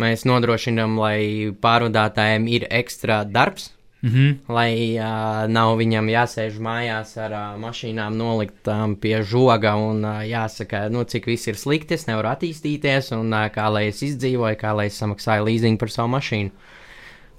Mēs 0.00 0.24
nodrošinām, 0.24 0.96
lai 0.98 1.52
pārvadātājiem 1.60 2.48
ir 2.48 2.66
ekstra 2.70 3.22
darbs, 3.28 3.70
Mm 4.02 4.10
-hmm. 4.10 4.52
Lai 4.52 4.98
uh, 4.98 5.48
nav 5.48 5.76
viņam 5.78 6.08
jāsēž 6.10 6.58
mājās 6.58 7.16
ar 7.22 7.32
uh, 7.32 7.60
mašīnām 7.62 8.16
noliktām 8.18 8.96
pie 8.96 9.22
žoga 9.22 9.76
un 9.76 10.04
uh, 10.04 10.26
jāsaka, 10.26 10.88
nu, 10.90 11.04
cik 11.04 11.26
viss 11.26 11.46
ir 11.46 11.54
slikti, 11.54 11.94
es 11.94 12.06
nevaru 12.06 12.28
attīstīties, 12.28 13.12
un 13.14 13.32
uh, 13.32 13.46
kā 13.54 13.70
lai 13.72 13.86
es 13.86 14.02
izdzīvoju, 14.02 14.56
kā 14.58 14.74
lai 14.74 14.86
es 14.86 14.98
samaksāju 15.02 15.44
līzingu 15.44 15.78
par 15.78 15.90
savu 15.90 16.08
mašīnu. 16.08 16.50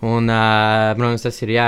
Un, 0.04 0.28
uh, 0.28 0.92
protams, 0.98 1.24
tas 1.24 1.38
ir, 1.46 1.54
jā, 1.56 1.68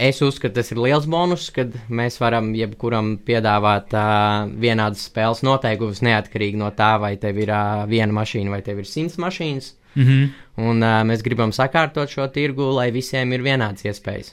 es 0.00 0.22
uzskatu, 0.24 0.54
tas 0.56 0.70
ir 0.72 0.80
liels 0.80 1.04
bonus, 1.10 1.50
kad 1.52 1.74
mēs 1.92 2.16
varam 2.22 2.48
jebkuram 2.56 3.18
piedāvāt 3.28 3.92
uh, 3.92 4.46
vienādas 4.62 5.04
spēles 5.10 5.44
noteikumus, 5.44 6.00
neatkarīgi 6.06 6.56
no 6.62 6.70
tā, 6.78 6.94
vai 7.02 7.12
tev 7.20 7.42
ir 7.44 7.52
uh, 7.52 7.84
viena 7.90 8.16
mašīna 8.16 8.56
vai 8.56 8.62
tev 8.64 8.80
ir 8.80 8.88
simts 8.88 9.20
mašīnas. 9.20 9.74
Mm 9.96 10.08
-hmm. 10.08 10.32
Un 10.70 10.82
uh, 10.82 11.02
mēs 11.04 11.24
gribam 11.24 11.52
sakārtot 11.52 12.08
šo 12.08 12.28
tirgu, 12.32 12.72
lai 12.72 12.90
visiem 12.90 13.32
ir 13.32 13.44
vienāds 13.44 13.84
iespējas. 13.84 14.32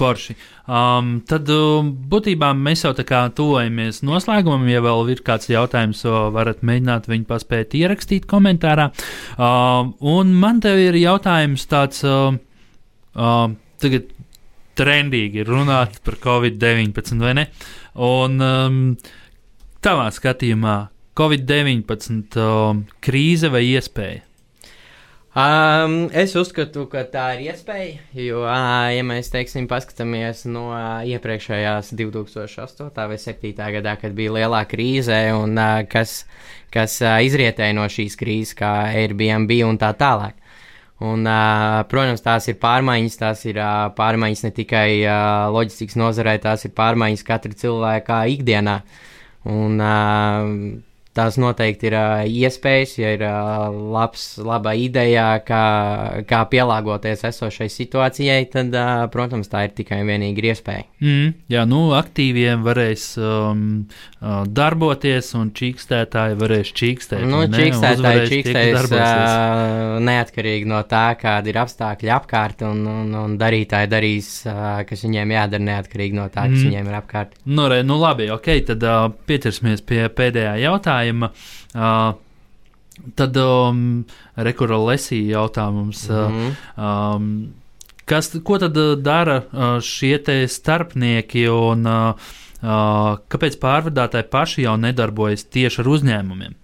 Forši. 0.00 0.36
Um, 0.70 1.18
tad 1.28 1.50
um, 1.52 1.90
būtībā 2.12 2.52
mēs 2.56 2.86
jau 2.86 2.92
tā 2.96 3.04
kā 3.04 3.24
tuvojamies 3.36 4.00
noslēgumam. 4.06 4.68
Ja 4.70 4.80
vēl 4.84 5.10
ir 5.12 5.20
kāds 5.26 5.50
jautājums, 5.50 6.04
varat 6.34 6.62
mēģināt 6.64 7.08
viņu 7.10 7.26
paspēt 7.28 7.74
ierakstīt 7.76 8.28
komentārā. 8.30 8.88
Um, 9.36 9.92
un 10.00 10.32
man 10.40 10.62
te 10.64 10.72
ir 10.86 10.96
jautājums 11.00 11.66
tāds, 11.68 12.04
um, 12.06 12.38
um, 13.12 13.58
tagad 13.82 14.08
trendīgi 14.80 15.44
runāt 15.48 16.00
par 16.06 16.16
Covid-19 16.22 17.20
vai 17.20 17.34
ne? 17.42 17.46
Un, 18.00 18.40
um, 18.40 18.80
tavā 19.84 20.08
skatījumā 20.14 20.78
Covid-19 21.18 22.40
uh, 22.40 22.80
krīze 23.04 23.50
vai 23.52 23.66
iespēja? 23.74 24.29
Um, 25.30 26.08
es 26.10 26.32
uzskatu, 26.34 26.88
ka 26.90 27.04
tā 27.06 27.28
ir 27.36 27.52
iespēja, 27.52 28.00
jo, 28.18 28.40
uh, 28.42 28.88
ja 28.90 29.04
mēs 29.06 29.28
teiksim, 29.30 29.68
paskatāmies 29.70 30.40
no 30.50 30.72
uh, 30.72 31.04
iepriekšējās 31.06 31.92
2008. 31.94 32.90
vai 32.98 33.14
2007. 33.14 33.52
gadā, 33.76 33.92
kad 34.00 34.16
bija 34.18 34.34
lielā 34.40 34.64
krīze 34.66 35.20
un 35.36 35.54
uh, 35.54 35.84
kas, 35.86 36.24
kas 36.74 36.98
uh, 37.04 37.20
izrietēja 37.22 37.78
no 37.78 37.86
šīs 37.86 38.18
krīzes, 38.18 38.56
kā 38.58 38.72
Airbnb 38.90 39.54
un 39.68 39.78
tā 39.78 39.92
tālāk. 40.02 40.34
Un, 40.98 41.22
uh, 41.22 41.78
protams, 41.86 42.26
tās 42.26 42.50
ir 42.50 42.58
pārmaiņas, 42.58 43.22
tās 43.22 43.46
ir 43.46 43.62
uh, 43.62 43.86
pārmaiņas 43.94 44.46
ne 44.48 44.54
tikai 44.58 44.88
uh, 45.04 45.46
loģistikas 45.54 45.94
nozarē, 46.02 46.40
tās 46.42 46.66
ir 46.66 46.74
pārmaiņas 46.74 47.26
katra 47.30 47.54
cilvēka 47.62 48.24
ikdienā. 48.34 48.80
Un, 49.46 49.78
uh, 49.78 50.89
tās 51.16 51.34
noteikti 51.42 51.88
ir 51.88 51.96
uh, 51.98 52.22
iespējas, 52.22 52.92
ja 53.00 53.10
ir 53.16 53.24
uh, 53.26 53.66
labs, 53.94 54.24
laba 54.46 54.76
ideja, 54.78 55.40
kā, 55.42 55.62
kā 56.28 56.44
pielāgoties 56.52 57.24
esošai 57.26 57.66
situācijai, 57.72 58.44
tad, 58.52 58.70
uh, 58.78 59.06
protams, 59.10 59.50
tā 59.50 59.64
ir 59.66 59.74
tikai 59.74 60.00
un 60.04 60.12
vienīgi 60.12 60.46
iespēja. 60.52 60.86
Mm, 61.02 61.32
jā, 61.50 61.64
nu, 61.66 61.80
aktīviem 61.98 62.62
varēs 62.62 63.06
um, 63.18 63.64
darboties, 64.20 65.32
un 65.38 65.50
čīkstētāji 65.56 66.38
varēs 66.38 66.70
čīkstēt. 66.78 67.26
Nu, 67.26 67.42
čīkstētāji 67.50 68.30
čīkstēs 68.30 68.94
uh, 68.94 69.98
neatkarīgi 70.06 70.70
no 70.70 70.84
tā, 70.86 71.08
kādi 71.18 71.50
ir 71.50 71.60
apstākļi 71.64 72.14
apkārt, 72.20 72.62
un, 72.70 72.86
un, 72.86 73.10
un 73.24 73.36
darītāji 73.40 73.90
darīs, 73.90 74.30
uh, 74.46 74.84
kas 74.86 75.02
viņiem 75.08 75.34
jādara 75.34 75.66
neatkarīgi 75.72 76.20
no 76.22 76.30
tā, 76.30 76.46
kas 76.46 76.60
mm. 76.60 76.70
viņiem 76.70 76.94
ir 76.94 77.00
apkārt. 77.02 77.36
Nu, 77.50 77.66
re, 77.72 77.82
nu 77.82 77.98
labi, 77.98 78.30
ok, 78.30 78.50
tad 78.70 78.86
uh, 78.86 79.10
pieķersimies 79.26 79.82
pie 79.90 80.04
pēdējā 80.14 80.54
jautājuma 80.68 80.99
jautājuma. 81.00 81.30
Uh, 81.74 82.18
tad 83.16 83.36
um, 83.40 84.04
rekurā 84.36 84.76
lesīja 84.76 85.40
jautājums. 85.40 86.08
Mm 86.08 86.36
-hmm. 86.36 86.52
um, 86.76 87.54
kas, 88.04 88.30
ko 88.44 88.58
tad 88.58 88.76
dara 89.02 89.42
šie 89.80 90.46
starpnieki 90.48 91.48
un 91.48 91.86
uh, 91.86 92.14
kāpēc 92.62 93.56
pārvadātāji 93.58 94.30
paši 94.30 94.62
jau 94.62 94.76
nedarbojas 94.76 95.44
tieši 95.44 95.80
ar 95.80 95.88
uzņēmumiem? 95.88 96.54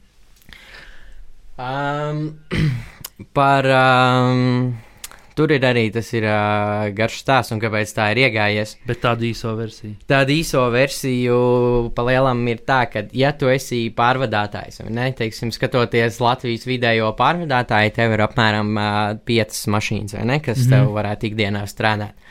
Um, 1.56 2.36
par 3.36 3.64
um, 3.64 4.76
Tur 5.36 5.52
ir 5.52 5.64
arī 5.68 5.86
tas 5.92 6.08
ir, 6.16 6.24
uh, 6.24 6.86
garš 6.96 7.18
stāsts, 7.20 7.52
un 7.52 7.60
kāpēc 7.60 7.90
tā 7.92 8.08
ir 8.14 8.22
iegājies. 8.24 8.76
Bet 8.88 9.02
tāda 9.02 9.26
īso 9.28 9.52
versija. 9.58 9.92
Tāda 10.08 10.32
īso 10.32 10.62
versiju 10.72 11.40
palielam 11.96 12.40
ir 12.48 12.62
tā, 12.64 12.80
ka, 12.92 13.04
ja 13.16 13.34
tu 13.36 13.50
esi 13.52 13.82
pārvadātājs, 13.96 14.80
ne, 14.88 15.10
teiksim, 15.16 15.52
skatoties 15.52 16.22
Latvijas 16.24 16.64
vidējo 16.68 17.12
pārvadātāju, 17.18 17.92
tev 17.98 18.16
ir 18.16 18.24
apmēram 18.24 18.72
uh, 18.80 18.96
piecas 19.28 19.66
mašīnas, 19.76 20.16
vai 20.16 20.24
ne, 20.32 20.40
kas 20.40 20.62
mm 20.62 20.64
-hmm. 20.64 20.88
tev 20.88 20.96
varētu 20.96 21.30
ikdienā 21.30 21.66
strādāt 21.68 22.25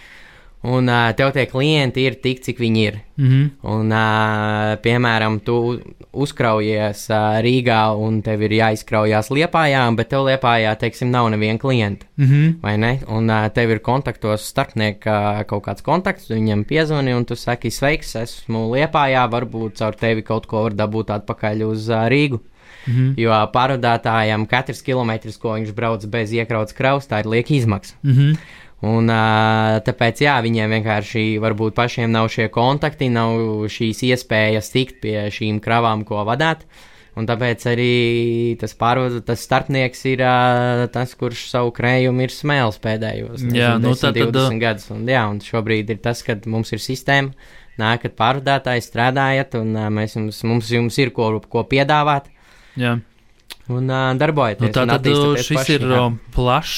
un 0.66 0.90
uh, 0.90 1.10
tev 1.18 1.32
tie 1.36 1.46
klienti 1.50 2.06
ir 2.08 2.18
tik, 2.24 2.42
cik 2.46 2.60
viņi 2.62 2.82
ir. 2.88 2.98
Mm 3.16 3.28
-hmm. 3.28 3.50
Un, 3.72 3.92
uh, 3.92 4.76
piemēram, 4.84 5.40
tu 5.46 5.80
uzkraujies 6.12 7.10
uh, 7.10 7.40
Rīgā 7.46 7.82
un 7.98 8.22
tev 8.22 8.42
ir 8.42 8.52
jāizkraujās 8.52 9.30
Liepājā, 9.30 9.84
bet 9.96 10.10
tev 10.10 10.26
Liepājā, 10.26 10.76
teiksim, 10.80 11.12
nav 11.12 11.30
neviena 11.30 11.60
klienta. 11.60 12.06
Mm 12.18 12.26
-hmm. 12.26 12.56
Vai 12.62 12.78
ne? 12.78 13.00
Un 13.08 13.30
uh, 13.30 13.48
tev 13.50 13.70
ir 13.70 13.80
kontaktos 13.80 14.48
starpnieka 14.48 15.40
uh, 15.40 15.44
kaut 15.46 15.64
kāds 15.64 15.84
kontakts, 15.84 16.30
viņam 16.30 16.66
piezvani 16.66 17.14
un 17.14 17.26
tu 17.26 17.36
saki, 17.36 17.72
sveiks, 17.72 18.16
esmu 18.16 18.76
Liepājā, 18.76 19.30
varbūt 19.30 19.78
caur 19.78 19.96
tevi 19.96 20.22
kaut 20.22 20.46
ko 20.46 20.64
var 20.64 20.74
dabūt 20.74 21.10
atpakaļ 21.10 21.64
uz 21.64 21.90
uh, 21.90 22.08
Rīgu. 22.08 22.40
Mm 22.88 22.94
-hmm. 22.94 23.14
Jo 23.18 23.32
pārvadātājam 23.54 24.48
katrs 24.48 24.82
kilometrs, 24.82 25.38
ko 25.38 25.54
viņš 25.54 25.74
brauc 25.74 26.06
bez 26.06 26.32
iekrauts 26.32 26.74
kraus, 26.74 27.08
tā 27.08 27.20
ir 27.20 27.26
lieka 27.26 27.54
izmaksa. 27.54 27.96
Mm 28.04 28.14
-hmm. 28.14 28.38
Un, 28.84 29.08
tāpēc, 29.88 30.20
jā, 30.26 30.34
viņiem 30.44 30.74
vienkārši 30.76 31.24
varbūt 31.42 31.78
pašiem 31.78 32.12
nav 32.12 32.28
šie 32.34 32.50
kontakti, 32.54 33.08
nav 33.14 33.64
šīs 33.72 34.04
iespējas 34.12 34.74
tikt 34.74 35.00
pie 35.06 35.16
šīm 35.32 35.62
kravām, 35.64 36.04
ko 36.08 36.26
vadāt. 36.28 36.66
Un 37.16 37.24
tāpēc 37.24 37.64
arī 37.72 37.92
tas, 38.60 38.74
pārvada, 38.76 39.22
tas 39.24 39.40
starpnieks 39.48 40.02
ir 40.12 40.20
uh, 40.26 40.82
tas, 40.92 41.14
kurš 41.16 41.46
savu 41.48 41.72
krējumu 41.78 42.26
ir 42.26 42.34
smēlis 42.36 42.82
pēdējos 42.84 43.46
jā, 43.56 43.70
10, 43.80 43.86
nu, 43.86 43.94
tad, 43.96 44.20
20 44.20 44.36
tad, 44.36 44.58
gadus. 44.60 44.90
Un, 44.92 45.06
jā, 45.08 45.22
un 45.32 45.40
šobrīd 45.40 45.94
ir 45.96 46.02
tas, 46.04 46.20
kad 46.28 46.44
mums 46.52 46.76
ir 46.76 46.84
sistēma, 46.84 47.32
nākat 47.80 48.18
pārvadātāji, 48.20 48.84
strādājat, 48.84 49.56
un 49.62 49.72
uh, 49.80 49.88
mēs 49.96 50.18
jums, 50.20 50.42
mums 50.44 50.74
jums 50.76 51.00
ir 51.00 51.16
ko, 51.16 51.32
ko 51.48 51.64
piedāvāt. 51.72 52.28
Jā. 52.76 52.98
Un 53.72 53.88
uh, 53.88 54.12
darbojieties. 54.20 54.68
Nu, 54.68 54.76
tā 54.76 54.84
tad 54.92 55.08
šis 55.40 55.56
paši, 55.56 55.80
ir 55.80 55.90
jā. 55.96 56.04
plašs 56.36 56.78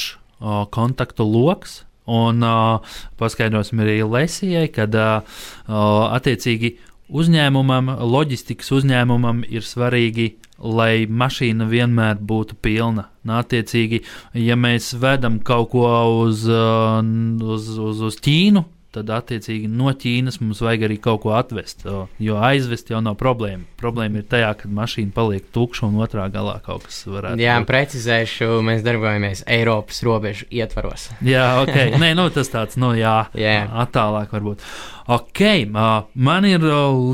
kontaktu 0.70 1.26
lokus 1.26 1.80
Un 2.08 2.44
uh, 2.46 2.96
paskaidrosim 3.20 3.82
arī 3.84 4.00
Lesijai, 4.06 4.68
kad 4.72 4.94
uh, 4.96 5.40
attiecīgi 5.68 6.76
uzņēmumam, 7.08 7.92
loģistikas 8.04 8.72
uzņēmumam 8.78 9.42
ir 9.48 9.64
svarīgi, 9.64 10.30
lai 10.58 11.06
mašīna 11.06 11.68
vienmēr 11.70 12.18
būtu 12.18 12.56
pilna. 12.64 13.08
Un, 13.24 13.34
attiecīgi, 13.38 14.02
ja 14.40 14.56
mēs 14.56 14.94
vedam 14.98 15.38
kaut 15.44 15.70
ko 15.74 15.86
uz, 16.24 16.46
uz, 16.48 17.68
uz, 17.76 18.02
uz 18.08 18.18
Ķīnu, 18.24 18.64
tad 18.98 19.12
attiecīgi 19.18 19.70
no 19.70 19.92
Ķīnas 19.94 20.40
mums 20.42 20.62
vajag 20.64 20.86
arī 20.88 20.98
kaut 21.02 21.22
ko 21.24 21.34
atvest. 21.38 21.86
Jo 22.22 22.38
aizvest 22.42 22.92
jau 22.92 23.00
nav 23.04 23.18
problēma. 23.20 23.66
Problēma 23.80 24.22
ir 24.22 24.28
tajā, 24.30 24.52
ka 24.60 24.70
mašīna 24.74 25.14
paliek 25.14 25.48
tukša 25.54 25.86
un 25.88 25.98
otrā 26.04 26.26
galā 26.34 26.58
kaut 26.64 26.86
kas 26.88 27.00
varētu 27.06 27.38
būt. 27.38 27.44
Jā, 27.44 27.56
būt. 27.60 27.70
precizēšu, 27.70 28.50
mēs 28.66 28.84
darbojamies 28.86 29.44
Eiropas 29.46 30.02
robežu 30.06 30.48
ietvaros. 30.50 31.08
jā, 31.34 31.48
ok. 31.64 31.98
Nē, 32.02 32.12
nu, 32.18 32.28
tas 32.34 32.50
tāds, 32.52 32.78
nu, 32.80 32.92
jā, 32.98 33.16
yeah. 33.38 33.70
attālāk 33.86 34.34
varbūt. 34.34 34.64
Ok, 35.08 35.40
man 35.72 36.44
ir 36.44 36.64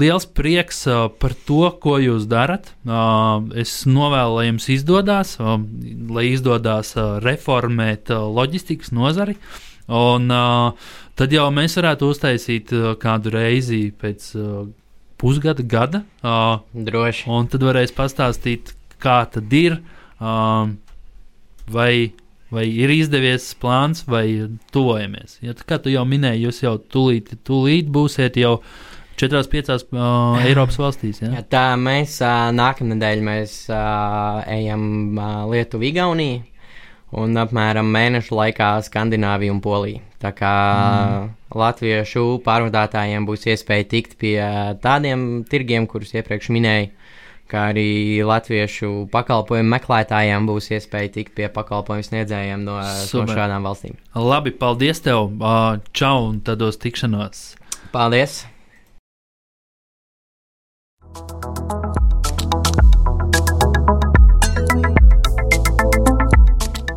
liels 0.01 0.25
prieks 0.27 0.81
par 1.23 1.35
to, 1.47 1.69
ko 1.79 2.01
jūs 2.03 2.25
darat. 2.27 2.73
Es 3.55 3.75
novēlu, 3.87 4.41
lai 4.41 4.49
jums 4.49 4.67
izdodas, 4.75 5.37
lai 5.39 6.25
izdodas 6.33 6.91
reformēt 7.23 8.11
loģistikas 8.11 8.91
nozari. 8.91 9.39
Un, 9.93 10.31
uh, 10.33 10.73
tad 11.19 11.35
jau 11.35 11.45
mēs 11.53 11.77
varētu 11.77 12.09
uztaisīt 12.09 12.73
uh, 12.73 12.95
kādu 13.01 13.35
reizi 13.35 13.91
pēc 14.01 14.31
uh, 14.39 14.63
pusgada, 15.21 15.63
gada. 15.63 16.05
Uh, 16.25 16.63
Droši. 16.73 17.29
Un 17.29 17.51
tad 17.53 17.67
varēs 17.67 17.93
pastāstīt, 17.97 18.73
kā 19.03 19.21
tad 19.33 19.53
ir, 19.53 19.77
uh, 20.25 20.73
vai, 21.69 21.93
vai 22.55 22.65
ir 22.71 22.95
izdevies 22.97 23.51
plāns, 23.61 24.07
vai 24.09 24.25
tuvojamies. 24.73 25.39
Ja, 25.45 25.53
kā 25.53 25.79
tu 25.83 25.93
jau 25.93 26.07
minēji, 26.09 26.47
jūs 26.49 26.65
jau 26.65 26.79
tūlīt, 26.81 27.37
tūlīt 27.45 27.93
būsiet 27.93 28.41
jau. 28.41 28.59
Četrās, 29.15 29.47
piecās 29.47 29.85
uh, 29.95 30.41
Eiropas 30.43 30.75
valstīs. 30.81 31.21
Ja? 31.23 31.29
Jā, 31.37 31.45
tā 31.47 31.67
mēs 31.79 32.17
uh, 32.19 32.49
nākamnedēļ 32.51 33.21
mēs, 33.23 33.53
uh, 33.71 34.41
ejam 34.51 34.89
uh, 35.15 35.45
Lietuvu, 35.53 35.87
Igauniju 35.93 36.41
un 37.21 37.39
apmēram 37.39 37.89
mēnešu 37.95 38.37
laikā 38.37 38.71
Skandināvija 38.87 39.55
un 39.55 39.63
Polija. 39.65 40.03
Tā 40.23 40.33
kā 40.37 40.53
mm. 40.75 41.33
latviešu 41.61 42.25
pārvadātājiem 42.47 43.27
būs 43.29 43.47
iespēja 43.53 43.89
tikt 43.91 44.17
pie 44.21 44.39
tādiem 44.83 45.45
tirgiem, 45.51 45.89
kurus 45.91 46.15
iepriekš 46.17 46.49
minēju, 46.55 46.89
kā 47.51 47.67
arī 47.75 48.23
latviešu 48.25 49.11
pakalpojumu 49.13 49.75
meklētājiem 49.77 50.49
būs 50.49 50.71
iespēja 50.79 51.13
tikt 51.19 51.37
pie 51.37 51.51
pakalpojumu 51.53 52.09
sniedzējiem 52.09 52.65
no, 52.65 52.79
Super. 53.05 53.29
no 53.29 53.39
šādām 53.43 53.69
valstīm. 53.69 54.01
Labi, 54.17 54.55
paldies 54.57 55.05
tev! 55.05 55.37
Čau 55.93 56.17
un 56.31 56.43
uz 56.71 56.81
tikšanos! 56.81 57.47
Paldies! 57.95 58.43